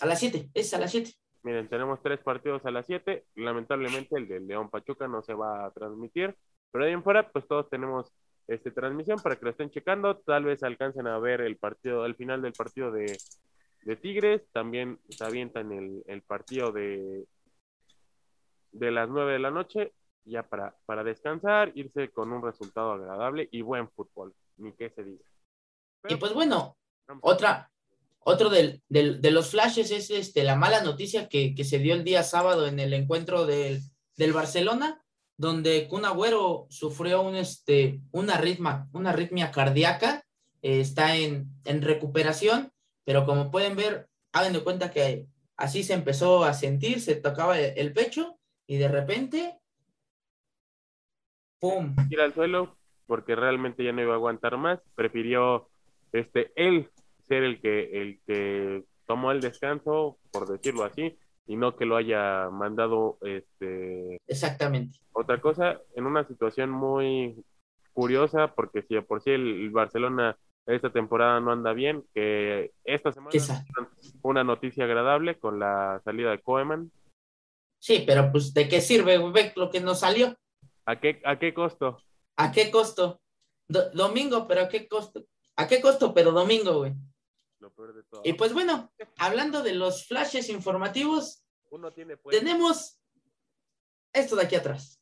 A 0.00 0.06
las 0.06 0.20
siete, 0.20 0.50
es 0.54 0.72
a 0.72 0.78
las 0.78 0.92
siete. 0.92 1.14
Miren, 1.42 1.68
tenemos 1.68 2.00
tres 2.00 2.20
partidos 2.20 2.64
a 2.64 2.70
las 2.70 2.86
siete. 2.86 3.26
Lamentablemente 3.34 4.16
el 4.16 4.28
de 4.28 4.38
León 4.38 4.70
Pachuca 4.70 5.08
no 5.08 5.20
se 5.20 5.34
va 5.34 5.66
a 5.66 5.72
transmitir. 5.72 6.36
Pero 6.70 6.84
ahí 6.84 6.92
en 6.92 7.02
fuera, 7.02 7.28
pues 7.28 7.46
todos 7.48 7.68
tenemos 7.68 8.14
este, 8.54 8.70
transmisión 8.70 9.18
para 9.22 9.36
que 9.36 9.44
lo 9.44 9.50
estén 9.50 9.70
checando. 9.70 10.18
Tal 10.18 10.44
vez 10.44 10.62
alcancen 10.62 11.06
a 11.06 11.18
ver 11.18 11.40
el 11.40 11.56
partido, 11.56 12.06
el 12.06 12.14
final 12.14 12.42
del 12.42 12.52
partido 12.52 12.90
de, 12.90 13.16
de 13.82 13.96
Tigres, 13.96 14.42
también 14.52 14.98
se 15.08 15.24
avientan 15.24 15.72
el, 15.72 16.02
el 16.06 16.22
partido 16.22 16.72
de, 16.72 17.26
de 18.72 18.90
las 18.90 19.08
9 19.08 19.34
de 19.34 19.38
la 19.38 19.50
noche, 19.50 19.92
ya 20.24 20.42
para, 20.42 20.76
para 20.86 21.04
descansar, 21.04 21.72
irse 21.74 22.10
con 22.10 22.32
un 22.32 22.42
resultado 22.42 22.92
agradable 22.92 23.48
y 23.50 23.62
buen 23.62 23.88
fútbol, 23.90 24.34
ni 24.56 24.72
que 24.72 24.90
se 24.90 25.04
diga. 25.04 25.24
y 26.08 26.16
pues 26.16 26.32
bueno, 26.32 26.76
otra, 27.20 27.70
otro 28.20 28.48
del, 28.50 28.82
del, 28.88 29.20
de 29.20 29.30
los 29.30 29.50
flashes 29.50 29.90
es 29.90 30.10
este, 30.10 30.44
la 30.44 30.56
mala 30.56 30.82
noticia 30.82 31.28
que, 31.28 31.54
que, 31.54 31.64
se 31.64 31.78
dio 31.78 31.94
el 31.94 32.04
día 32.04 32.22
sábado 32.22 32.66
en 32.66 32.78
el 32.78 32.92
encuentro 32.92 33.46
del, 33.46 33.80
del 34.16 34.32
Barcelona, 34.32 35.01
donde 35.42 35.88
Kun 35.88 36.04
Agüero 36.04 36.68
sufrió 36.70 37.20
un, 37.20 37.34
este, 37.34 38.00
una, 38.12 38.38
ritma, 38.38 38.88
una 38.92 39.10
arritmia 39.10 39.50
cardíaca, 39.50 40.22
eh, 40.62 40.78
está 40.78 41.16
en, 41.16 41.48
en 41.64 41.82
recuperación, 41.82 42.70
pero 43.04 43.26
como 43.26 43.50
pueden 43.50 43.74
ver, 43.74 44.06
hagan 44.32 44.52
de 44.52 44.62
cuenta 44.62 44.92
que 44.92 45.26
así 45.56 45.82
se 45.82 45.94
empezó 45.94 46.44
a 46.44 46.54
sentir, 46.54 47.00
se 47.00 47.16
tocaba 47.16 47.58
el 47.58 47.92
pecho 47.92 48.38
y 48.68 48.76
de 48.76 48.86
repente, 48.86 49.58
¡pum! 51.58 51.96
Ir 52.08 52.20
al 52.20 52.32
suelo 52.32 52.76
porque 53.06 53.34
realmente 53.34 53.82
ya 53.82 53.90
no 53.90 54.00
iba 54.00 54.12
a 54.12 54.16
aguantar 54.18 54.56
más, 54.56 54.78
prefirió 54.94 55.68
este, 56.12 56.52
él 56.54 56.88
ser 57.26 57.42
el 57.42 57.60
que, 57.60 58.00
el 58.00 58.20
que 58.24 58.84
tomó 59.08 59.32
el 59.32 59.40
descanso, 59.40 60.18
por 60.30 60.48
decirlo 60.48 60.84
así, 60.84 61.18
y 61.46 61.56
no 61.56 61.76
que 61.76 61.84
lo 61.84 61.96
haya 61.96 62.48
mandado 62.50 63.18
este 63.22 64.20
exactamente. 64.26 64.98
otra 65.12 65.40
cosa 65.40 65.80
en 65.94 66.06
una 66.06 66.26
situación 66.26 66.70
muy 66.70 67.44
curiosa 67.92 68.54
porque 68.54 68.82
si 68.82 69.00
por 69.00 69.22
sí 69.22 69.30
el, 69.30 69.70
Barcelona 69.70 70.36
esta 70.66 70.90
temporada 70.90 71.40
no 71.40 71.50
anda 71.50 71.72
bien 71.72 72.04
que 72.14 72.72
esta 72.84 73.12
semana 73.12 73.32
una 74.22 74.44
noticia 74.44 74.84
agradable 74.84 75.38
con 75.38 75.58
la 75.58 76.00
salida 76.04 76.30
de 76.30 76.40
Koeman. 76.40 76.92
Sí 77.80 78.04
pero 78.06 78.30
pues 78.30 78.54
de 78.54 78.68
qué 78.68 78.80
sirve 78.80 79.18
ve 79.30 79.52
lo 79.56 79.70
que 79.70 79.80
nos 79.80 80.00
salió. 80.00 80.36
A 80.86 81.00
qué 81.00 81.20
a 81.24 81.38
qué 81.38 81.52
costo 81.52 81.98
a 82.36 82.52
qué 82.52 82.70
costo 82.70 83.20
domingo 83.68 84.46
pero 84.46 84.62
a 84.62 84.68
qué 84.68 84.88
costo 84.88 85.24
a 85.56 85.66
qué 85.66 85.80
costo 85.80 86.14
pero 86.14 86.32
domingo 86.32 86.78
güey 86.78 86.94
y 88.24 88.32
pues 88.34 88.52
bueno, 88.52 88.92
hablando 89.16 89.62
de 89.62 89.74
los 89.74 90.06
flashes 90.06 90.48
informativos, 90.48 91.44
pues 91.68 91.94
tenemos 92.30 93.00
esto 94.12 94.36
de 94.36 94.42
aquí 94.42 94.56
atrás. 94.56 95.00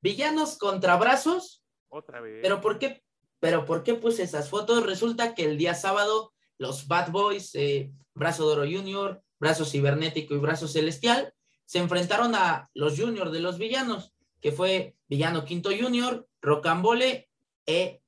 Villanos 0.00 0.58
contra 0.58 0.96
brazos. 0.96 1.64
Otra 1.88 2.20
vez. 2.20 2.40
Pero 2.42 2.60
¿por 2.60 2.78
qué? 2.78 3.04
Pero 3.38 3.64
¿por 3.64 3.82
qué 3.82 3.94
puse 3.94 4.22
esas 4.22 4.48
fotos? 4.48 4.84
Resulta 4.84 5.34
que 5.34 5.44
el 5.44 5.58
día 5.58 5.74
sábado 5.74 6.32
los 6.58 6.86
Bad 6.86 7.10
Boys, 7.10 7.54
eh, 7.54 7.92
Brazo 8.14 8.44
Doro 8.44 8.62
Junior, 8.62 9.22
Brazo 9.38 9.64
Cibernético 9.64 10.34
y 10.34 10.38
Brazo 10.38 10.68
Celestial, 10.68 11.34
se 11.64 11.78
enfrentaron 11.78 12.34
a 12.34 12.70
los 12.74 12.98
Junior 12.98 13.30
de 13.30 13.40
los 13.40 13.58
villanos, 13.58 14.14
que 14.40 14.52
fue 14.52 14.96
Villano 15.08 15.44
Quinto 15.44 15.70
Junior, 15.70 16.28
Rocambole 16.40 17.30
e 17.66 18.02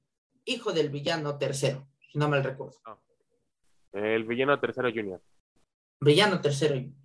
Hijo 0.44 0.72
del 0.72 0.90
Villano 0.90 1.38
Tercero, 1.38 1.88
si 2.12 2.18
no 2.18 2.28
mal 2.28 2.44
recuerdo. 2.44 2.78
Ah. 2.85 2.98
El 3.94 4.24
villano 4.24 4.59
tercero 4.59 4.90
junior. 4.90 5.22
Villano 6.00 6.40
tercero 6.40 6.74
junior. 6.74 7.04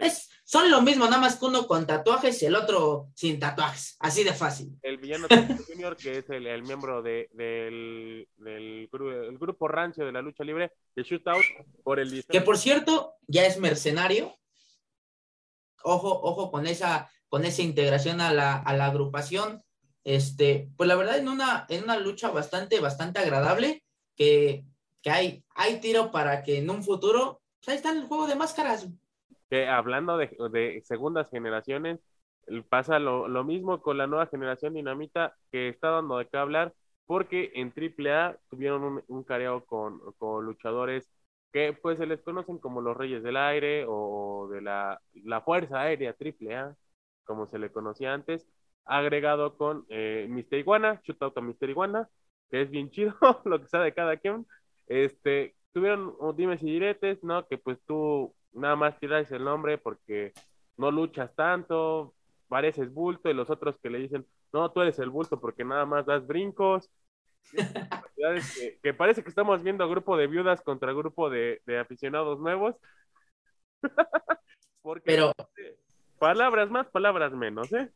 Es, 0.00 0.30
son 0.44 0.70
lo 0.70 0.80
mismo, 0.80 1.04
nada 1.04 1.18
más 1.18 1.38
que 1.38 1.44
uno 1.44 1.66
con 1.66 1.86
tatuajes 1.86 2.42
y 2.42 2.46
el 2.46 2.56
otro 2.56 3.10
sin 3.14 3.38
tatuajes. 3.38 3.96
Así 4.00 4.24
de 4.24 4.32
fácil. 4.32 4.78
El 4.82 4.96
villano 4.96 5.26
junior, 5.68 5.96
que 5.96 6.18
es 6.18 6.30
el, 6.30 6.62
miembro 6.62 7.02
de, 7.02 7.28
del, 7.32 8.26
del 8.36 8.88
el 8.92 9.38
grupo 9.38 9.68
rancio 9.68 10.06
de 10.06 10.12
la 10.12 10.22
lucha 10.22 10.42
libre, 10.42 10.72
de 10.96 11.02
Shootout, 11.02 11.44
por 11.82 12.00
el 12.00 12.24
Que 12.26 12.40
por 12.40 12.56
cierto, 12.56 13.14
ya 13.26 13.44
es 13.44 13.58
mercenario. 13.58 14.34
Ojo, 15.82 16.18
ojo 16.22 16.50
con 16.50 16.66
esa, 16.66 17.10
con 17.28 17.44
esa 17.44 17.62
integración 17.62 18.20
a 18.20 18.32
la, 18.32 18.56
a 18.56 18.74
la 18.74 18.86
agrupación. 18.86 19.62
Este, 20.02 20.70
pues 20.78 20.88
la 20.88 20.96
verdad, 20.96 21.18
en 21.18 21.28
una, 21.28 21.66
en 21.68 21.84
una 21.84 21.98
lucha 21.98 22.30
bastante, 22.30 22.80
bastante 22.80 23.18
agradable, 23.18 23.84
que 24.16 24.64
que 25.02 25.10
hay, 25.10 25.44
hay 25.54 25.80
tiro 25.80 26.10
para 26.10 26.42
que 26.42 26.58
en 26.58 26.70
un 26.70 26.82
futuro, 26.82 27.40
pues 27.58 27.68
ahí 27.68 27.76
está 27.76 27.92
el 27.92 28.04
juego 28.04 28.26
de 28.26 28.36
máscaras. 28.36 28.88
Que 29.48 29.66
hablando 29.66 30.16
de, 30.16 30.82
segundas 30.84 31.30
generaciones, 31.30 32.00
pasa 32.68 32.98
lo, 32.98 33.44
mismo 33.44 33.80
con 33.80 33.98
la 33.98 34.06
nueva 34.06 34.26
generación 34.26 34.74
dinamita 34.74 35.36
que 35.50 35.68
está 35.68 35.90
dando 35.90 36.18
de 36.18 36.26
qué 36.26 36.36
hablar, 36.36 36.74
porque 37.06 37.50
en 37.54 37.72
AAA 37.74 38.38
tuvieron 38.48 38.82
un, 38.84 39.04
un 39.08 39.24
careo 39.24 39.64
con, 39.64 40.00
luchadores 40.44 41.10
que 41.52 41.72
pues 41.72 41.98
se 41.98 42.06
les 42.06 42.22
conocen 42.22 42.58
como 42.58 42.80
los 42.80 42.96
Reyes 42.96 43.22
del 43.22 43.36
Aire 43.36 43.84
o 43.88 44.48
de 44.50 44.60
la, 44.60 45.00
Fuerza 45.44 45.80
Aérea 45.80 46.14
AAA, 46.18 46.76
como 47.24 47.46
se 47.46 47.58
le 47.58 47.72
conocía 47.72 48.14
antes, 48.14 48.46
agregado 48.84 49.56
con 49.56 49.84
eh, 49.88 50.26
Mister 50.30 50.58
Iguana, 50.58 51.00
Shootout 51.04 51.36
a 51.38 51.40
Mister 51.40 51.68
Iguana, 51.70 52.08
que 52.50 52.62
es 52.62 52.70
bien 52.70 52.90
chido 52.90 53.14
lo 53.44 53.60
que 53.60 53.68
sabe 53.68 53.86
de 53.86 53.94
cada 53.94 54.16
quien, 54.16 54.46
este, 54.90 55.54
tuvieron 55.72 56.16
dimes 56.36 56.62
y 56.62 56.66
diretes, 56.66 57.22
¿no? 57.22 57.46
Que 57.46 57.56
pues 57.58 57.78
tú 57.86 58.34
nada 58.52 58.74
más 58.74 58.98
tiras 58.98 59.30
el 59.30 59.44
nombre 59.44 59.78
porque 59.78 60.32
no 60.76 60.90
luchas 60.90 61.32
tanto, 61.36 62.12
pareces 62.48 62.92
bulto, 62.92 63.30
y 63.30 63.34
los 63.34 63.50
otros 63.50 63.78
que 63.78 63.88
le 63.88 64.00
dicen, 64.00 64.26
no, 64.52 64.72
tú 64.72 64.80
eres 64.80 64.98
el 64.98 65.08
bulto 65.08 65.40
porque 65.40 65.64
nada 65.64 65.86
más 65.86 66.06
das 66.06 66.26
brincos. 66.26 66.90
que, 68.82 68.92
parece 68.92 69.22
que 69.22 69.28
estamos 69.28 69.62
viendo 69.62 69.88
grupo 69.88 70.16
de 70.16 70.26
viudas 70.26 70.60
contra 70.60 70.92
grupo 70.92 71.30
de, 71.30 71.62
aficionados 71.80 72.40
nuevos. 72.40 72.74
porque 74.82 75.04
Pero 75.06 75.32
palabras 76.18 76.68
más, 76.68 76.88
palabras 76.88 77.32
menos, 77.32 77.72
¿eh? 77.72 77.92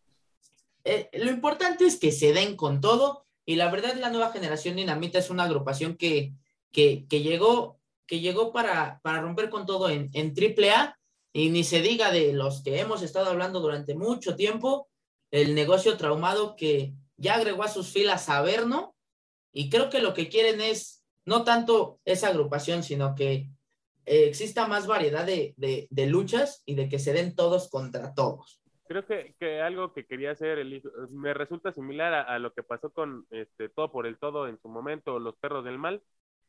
¿eh? 0.85 1.11
Lo 1.14 1.30
importante 1.30 1.87
es 1.87 1.98
que 1.98 2.12
se 2.12 2.33
den 2.33 2.57
con 2.57 2.80
todo 2.80 3.26
y 3.44 3.57
la 3.57 3.68
verdad 3.68 3.96
la 3.96 4.11
nueva 4.11 4.30
generación 4.30 4.76
Dinamita 4.76 5.18
es 5.18 5.28
una 5.28 5.42
agrupación 5.42 5.96
que, 5.96 6.33
que, 6.74 7.06
llegó, 7.08 7.78
que 8.06 8.20
llegó 8.20 8.52
para, 8.52 9.00
para 9.02 9.22
romper 9.22 9.48
con 9.48 9.64
todo 9.64 9.88
en, 9.88 10.10
en 10.12 10.34
AAA 10.37 10.98
y 11.32 11.50
ni 11.50 11.64
se 11.64 11.80
diga 11.80 12.10
de 12.10 12.32
los 12.32 12.62
que 12.62 12.80
hemos 12.80 13.02
estado 13.02 13.30
hablando 13.30 13.60
durante 13.60 13.94
mucho 13.94 14.37
tiempo, 14.37 14.88
el 15.30 15.54
negocio 15.54 15.96
traumado 15.96 16.56
que 16.56 16.92
ya 17.16 17.37
agregó 17.37 17.62
a 17.62 17.68
sus 17.68 17.92
filas 17.92 18.28
a 18.28 18.42
Verno 18.42 18.94
y 19.52 19.70
creo 19.70 19.88
que 19.88 20.00
lo 20.00 20.14
que 20.14 20.28
quieren 20.28 20.60
es 20.60 21.04
no 21.24 21.44
tanto 21.44 22.00
esa 22.04 22.28
agrupación, 22.28 22.82
sino 22.82 23.14
que 23.14 23.48
eh, 24.04 24.26
exista 24.26 24.66
más 24.66 24.87
variedad 24.87 25.24
de, 25.24 25.54
de, 25.56 26.06
luchas 26.06 26.62
y 26.66 26.74
de 26.74 26.88
que 26.88 26.98
se 26.98 27.12
den 27.12 27.34
todos 27.34 27.70
contra 27.70 28.14
todos. 28.14 28.60
Creo 28.87 29.06
que, 29.06 29.34
que 29.38 29.62
algo 29.62 29.94
que 29.94 30.06
quería 30.06 30.32
hacer 30.32 30.64
me 31.10 31.32
resulta 31.32 31.72
similar 31.72 32.12
a, 32.12 32.22
a, 32.22 32.38
lo 32.38 32.52
que 32.52 32.62
pasó 32.62 32.92
con 32.92 33.26
este, 33.30 33.70
Todo 33.70 33.90
por 33.90 34.06
el 34.06 34.18
Todo 34.18 34.46
en 34.46 34.60
su 34.60 34.68
momento, 34.68 35.18
Los 35.18 35.37
Perros 35.37 35.64
del 35.64 35.78
Mal, 35.78 36.02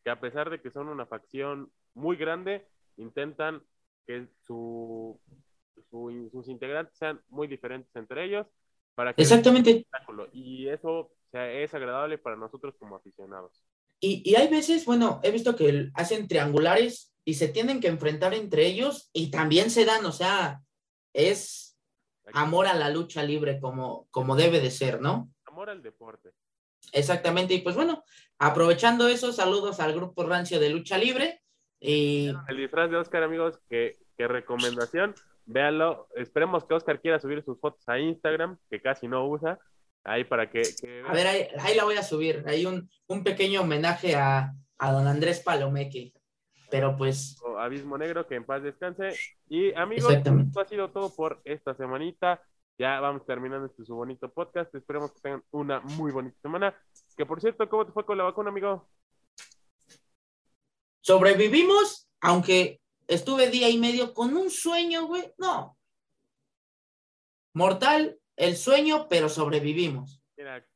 que 0.05 0.11
a 0.11 0.19
pesar 0.19 0.51
de 0.51 0.61
que 0.61 0.69
son 0.69 0.87
una 0.87 1.07
facción 1.07 1.71
muy 1.95 2.15
grande, 2.15 2.67
intentan 2.97 3.63
que 4.05 4.27
su, 4.43 5.19
sus 5.89 6.47
integrantes 6.47 6.95
sean 6.95 7.19
muy 7.27 7.47
diferentes 7.47 7.93
entre 7.95 8.23
ellos 8.23 8.45
para 8.93 9.13
que 9.13 9.23
Exactamente. 9.23 9.87
y 10.31 10.67
eso 10.67 11.11
sea, 11.31 11.51
es 11.51 11.73
agradable 11.73 12.19
para 12.19 12.35
nosotros 12.35 12.75
como 12.77 12.95
aficionados. 12.95 13.65
Y, 13.99 14.21
y, 14.29 14.35
hay 14.35 14.47
veces, 14.47 14.85
bueno, 14.85 15.21
he 15.23 15.31
visto 15.31 15.55
que 15.55 15.89
hacen 15.95 16.27
triangulares 16.27 17.15
y 17.25 17.33
se 17.33 17.47
tienen 17.47 17.79
que 17.79 17.87
enfrentar 17.87 18.35
entre 18.35 18.67
ellos 18.67 19.09
y 19.11 19.31
también 19.31 19.71
se 19.71 19.85
dan, 19.85 20.05
o 20.05 20.11
sea, 20.11 20.61
es 21.13 21.79
amor 22.33 22.67
a 22.67 22.75
la 22.75 22.91
lucha 22.91 23.23
libre 23.23 23.59
como, 23.59 24.07
como 24.11 24.35
debe 24.35 24.59
de 24.59 24.69
ser, 24.69 25.01
¿no? 25.01 25.31
Amor 25.45 25.71
al 25.71 25.81
deporte. 25.81 26.31
Exactamente, 26.91 27.53
y 27.53 27.59
pues 27.59 27.75
bueno, 27.75 28.03
aprovechando 28.39 29.07
eso, 29.07 29.31
saludos 29.31 29.79
al 29.79 29.93
grupo 29.93 30.23
rancio 30.23 30.59
de 30.59 30.69
lucha 30.69 30.97
libre. 30.97 31.41
Y... 31.79 32.31
El 32.47 32.57
disfraz 32.57 32.89
de 32.89 32.97
Oscar, 32.97 33.23
amigos, 33.23 33.59
qué, 33.69 33.97
recomendación. 34.17 35.13
Véanlo, 35.45 36.07
esperemos 36.15 36.65
que 36.65 36.73
Oscar 36.73 36.99
quiera 36.99 37.19
subir 37.19 37.43
sus 37.43 37.59
fotos 37.59 37.87
a 37.87 37.99
Instagram, 37.99 38.57
que 38.69 38.81
casi 38.81 39.07
no 39.07 39.27
usa, 39.27 39.59
ahí 40.03 40.23
para 40.23 40.49
que... 40.49 40.63
A 41.07 41.13
ver, 41.13 41.51
ahí, 41.59 41.75
la 41.75 41.83
voy 41.83 41.95
a 41.95 42.03
subir, 42.03 42.43
hay 42.47 42.65
un, 42.65 42.89
pequeño 43.23 43.61
homenaje 43.61 44.15
a, 44.15 44.53
don 44.79 45.07
Andrés 45.07 45.41
Palomeque, 45.41 46.13
pero 46.71 46.95
pues... 46.97 47.37
Abismo 47.59 47.97
Negro, 47.97 48.27
que 48.27 48.35
en 48.35 48.45
paz 48.45 48.63
descanse. 48.63 49.13
Y 49.47 49.73
amigos, 49.75 50.13
esto 50.13 50.59
ha 50.59 50.65
sido 50.65 50.89
todo 50.89 51.13
por 51.13 51.41
esta 51.45 51.75
semanita. 51.75 52.41
Ya 52.77 52.99
vamos 52.99 53.25
terminando 53.25 53.67
este 53.67 53.85
su 53.85 53.95
bonito 53.95 54.31
podcast. 54.31 54.73
Esperemos 54.75 55.11
que 55.13 55.21
tengan 55.21 55.43
una 55.51 55.79
muy 55.79 56.11
bonita 56.11 56.37
semana. 56.41 56.75
Que 57.15 57.25
por 57.25 57.39
cierto, 57.39 57.69
¿cómo 57.69 57.85
te 57.85 57.93
fue 57.93 58.05
con 58.05 58.17
la 58.17 58.25
vacuna, 58.25 58.49
amigo? 58.49 58.89
Sobrevivimos, 60.99 62.09
aunque 62.19 62.81
estuve 63.07 63.49
día 63.49 63.69
y 63.69 63.77
medio 63.77 64.13
con 64.13 64.35
un 64.35 64.49
sueño, 64.49 65.05
güey. 65.07 65.31
No. 65.37 65.77
Mortal, 67.53 68.19
el 68.35 68.57
sueño, 68.57 69.07
pero 69.07 69.29
sobrevivimos. 69.29 70.21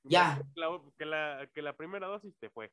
ya. 0.04 0.42
Que 0.98 1.06
la, 1.06 1.50
que 1.54 1.62
la, 1.62 1.76
primera 1.76 2.08
dosis 2.08 2.34
te 2.40 2.50
fue. 2.50 2.72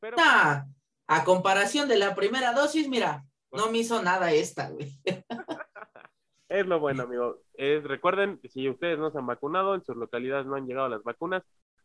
Pero... 0.00 0.16
a 0.18 1.24
comparación 1.24 1.88
de 1.88 1.98
la 1.98 2.14
primera 2.14 2.54
dosis, 2.54 2.88
mira, 2.88 3.26
no 3.50 3.70
me 3.70 3.78
hizo 3.78 4.02
nada 4.02 4.32
esta, 4.32 4.70
güey. 4.70 4.98
Es 6.52 6.66
lo 6.66 6.78
bueno, 6.80 7.04
amigo. 7.04 7.38
Es, 7.54 7.82
recuerden, 7.82 8.38
si 8.44 8.68
ustedes 8.68 8.98
no 8.98 9.10
se 9.10 9.18
han 9.18 9.26
vacunado, 9.26 9.74
en 9.74 9.82
sus 9.82 9.96
localidades 9.96 10.46
no 10.46 10.54
han 10.56 10.66
llegado 10.66 10.86
las 10.86 11.02
vacunas, 11.02 11.42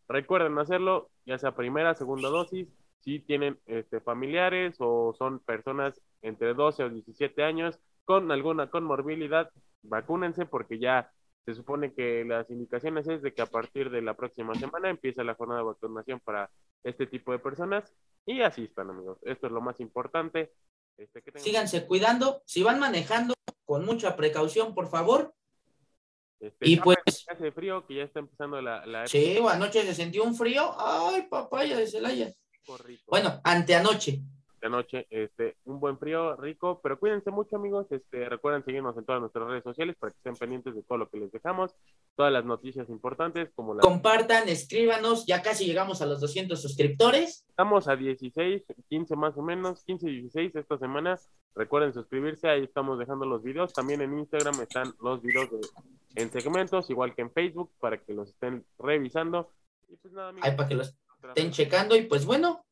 recuerden 0.10 0.58
hacerlo, 0.60 1.10
ya 1.25 1.38
sea 1.38 1.56
primera, 1.56 1.95
segunda 1.95 2.27
dosis, 2.27 2.67
si 2.99 3.19
tienen 3.21 3.58
este, 3.65 4.01
familiares 4.01 4.75
o 4.80 5.13
son 5.17 5.39
personas 5.39 6.01
entre 6.21 6.53
12 6.53 6.84
o 6.84 6.89
17 6.89 7.43
años 7.43 7.80
con 8.03 8.30
alguna 8.30 8.69
conmorbilidad, 8.69 9.49
vacúnense 9.84 10.45
porque 10.45 10.80
ya 10.80 11.12
Se 11.45 11.56
supone 11.56 11.93
que 11.93 12.25
las 12.25 12.49
indicaciones 12.49 13.08
es 13.08 13.21
de 13.21 13.34
que 13.34 13.41
a 13.41 13.45
partir 13.45 13.89
de 13.89 14.01
la 14.01 14.15
próxima 14.15 14.53
semana 14.56 14.89
empieza 14.89 15.23
la 15.23 15.36
jornada 15.36 15.62
de 15.62 15.67
vacunación 15.67 16.19
para 16.19 16.49
este 16.84 17.08
tipo 17.08 17.32
de 17.32 17.39
personas 17.39 17.95
y 18.25 18.41
así 18.41 18.65
están, 18.65 18.89
amigos. 18.89 19.17
Esto 19.23 19.47
es 19.47 19.53
lo 19.53 19.62
más 19.62 19.80
importante. 19.80 20.51
Este, 20.98 21.22
que 21.22 21.40
Síganse 21.40 21.86
cuidando. 21.86 22.42
Si 22.46 22.64
van 22.64 22.80
manejando, 22.80 23.34
con 23.66 23.86
mucha 23.86 24.16
precaución, 24.16 24.74
por 24.74 24.90
favor. 24.90 25.34
Este, 26.40 26.70
y 26.70 26.78
pues- 26.78 27.26
hace 27.28 27.52
frío, 27.52 27.86
que 27.86 27.96
ya 27.96 28.04
está 28.04 28.20
empezando 28.20 28.62
la, 28.62 28.86
la 28.86 29.08
Sí, 29.08 29.38
anoche 29.50 29.84
se 29.84 29.94
sintió 29.94 30.24
un 30.24 30.36
frío. 30.36 30.76
Ay, 30.80 31.28
papaya 31.30 31.78
de 31.78 31.88
Celaya. 31.88 32.34
Bueno, 33.08 33.40
anteanoche. 33.44 34.22
De 34.62 34.70
noche, 34.70 35.06
este, 35.10 35.58
un 35.65 35.80
buen 35.80 35.98
frío 36.00 36.36
rico, 36.36 36.80
pero 36.82 37.00
cuídense 37.00 37.30
mucho 37.32 37.56
amigos, 37.58 37.86
este, 37.91 38.28
recuerden 38.28 38.63
seguirnos 38.65 38.98
en 38.98 39.06
todas 39.06 39.22
nuestras 39.22 39.48
redes 39.48 39.63
sociales 39.63 39.96
para 40.00 40.12
que 40.12 40.17
estén 40.17 40.36
pendientes 40.36 40.74
de 40.76 40.84
todo 40.84 40.98
lo 40.98 41.10
que 41.10 41.17
les 41.17 41.32
dejamos, 41.32 41.76
todas 42.15 42.32
las 42.34 42.43
noticias 42.46 42.89
importantes, 42.89 43.50
como 43.56 43.74
la 43.76 43.82
Compartan, 43.82 44.50
escríbanos. 44.50 45.26
Ya 45.28 45.41
casi 45.41 45.65
llegamos 45.65 46.02
a 46.02 46.06
los 46.06 46.20
200 46.22 46.62
suscriptores. 46.62 47.46
estamos 47.50 47.88
a 47.88 47.96
16, 47.96 48.63
15 48.89 49.15
más 49.15 49.38
o 49.38 49.41
menos, 49.41 49.84
15 49.84 50.10
y 50.10 50.22
16 50.22 50.56
esta 50.56 50.78
semana, 50.78 51.20
recuerden 51.56 51.93
suscribirse, 51.93 52.48
ahí 52.48 52.63
estamos 52.63 53.00
dejando 53.00 53.26
los 53.26 53.43
videos, 53.43 53.74
también 53.74 54.02
en 54.02 54.17
Instagram 54.17 54.62
están 54.62 54.93
los 55.02 55.22
videos 55.22 55.50
de- 55.52 55.67
en 56.15 56.32
segmentos, 56.32 56.89
igual 56.89 57.13
que 57.13 57.22
en 57.22 57.32
Facebook, 57.32 57.72
para 57.80 57.98
que 57.98 58.13
los 58.13 58.30
estén 58.30 58.65
revisando, 58.80 59.52
y 59.88 59.96
pues 59.98 60.13
nada 60.13 60.30
amigos, 60.30 60.50
Ahí 60.50 60.56
para 60.56 60.67
que 60.70 60.76
los 60.76 60.96
estén 61.30 61.52
checando. 61.52 61.96
Y 61.96 62.02
pues 62.04 62.26
bueno, 62.26 62.63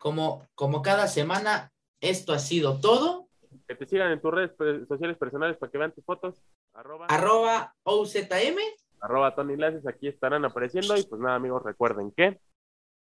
como, 0.00 0.46
como 0.54 0.80
cada 0.80 1.06
semana, 1.08 1.70
esto 2.00 2.32
ha 2.32 2.38
sido 2.38 2.80
todo. 2.80 3.28
que 3.68 3.74
te 3.74 3.86
sigan 3.86 4.10
en 4.12 4.20
tus 4.20 4.32
redes 4.32 4.52
sociales 4.88 5.18
personales 5.18 5.58
para 5.58 5.70
que 5.70 5.76
vean 5.78 5.92
tus 5.92 6.04
fotos, 6.04 6.42
arroba, 6.72 7.04
Arroba 7.06 7.74
OZM. 7.82 8.56
arroba 9.00 9.34
Tony 9.34 9.56
Laces, 9.56 9.86
aquí 9.86 10.08
estarán 10.08 10.44
apareciendo, 10.46 10.96
y 10.96 11.02
pues 11.02 11.20
nada 11.20 11.34
amigos, 11.36 11.62
recuerden 11.62 12.12
que 12.16 12.40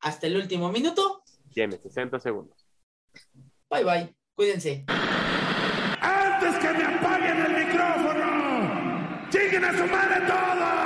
Hasta 0.01 0.27
el 0.27 0.36
último 0.36 0.69
minuto. 0.69 1.23
tiene 1.54 1.77
60 1.77 2.19
segundos. 2.19 2.67
Bye 3.69 3.84
bye. 3.86 4.15
Cuídense. 4.36 4.84
¡Antes 6.01 6.58
que 6.60 6.73
me 6.73 6.84
apaguen 6.84 7.38
el 7.45 7.65
micrófono! 7.67 9.30
¡Lleguen 9.32 9.63
a 9.63 9.77
su 9.77 9.86
madre 9.86 10.27
todos! 10.27 10.81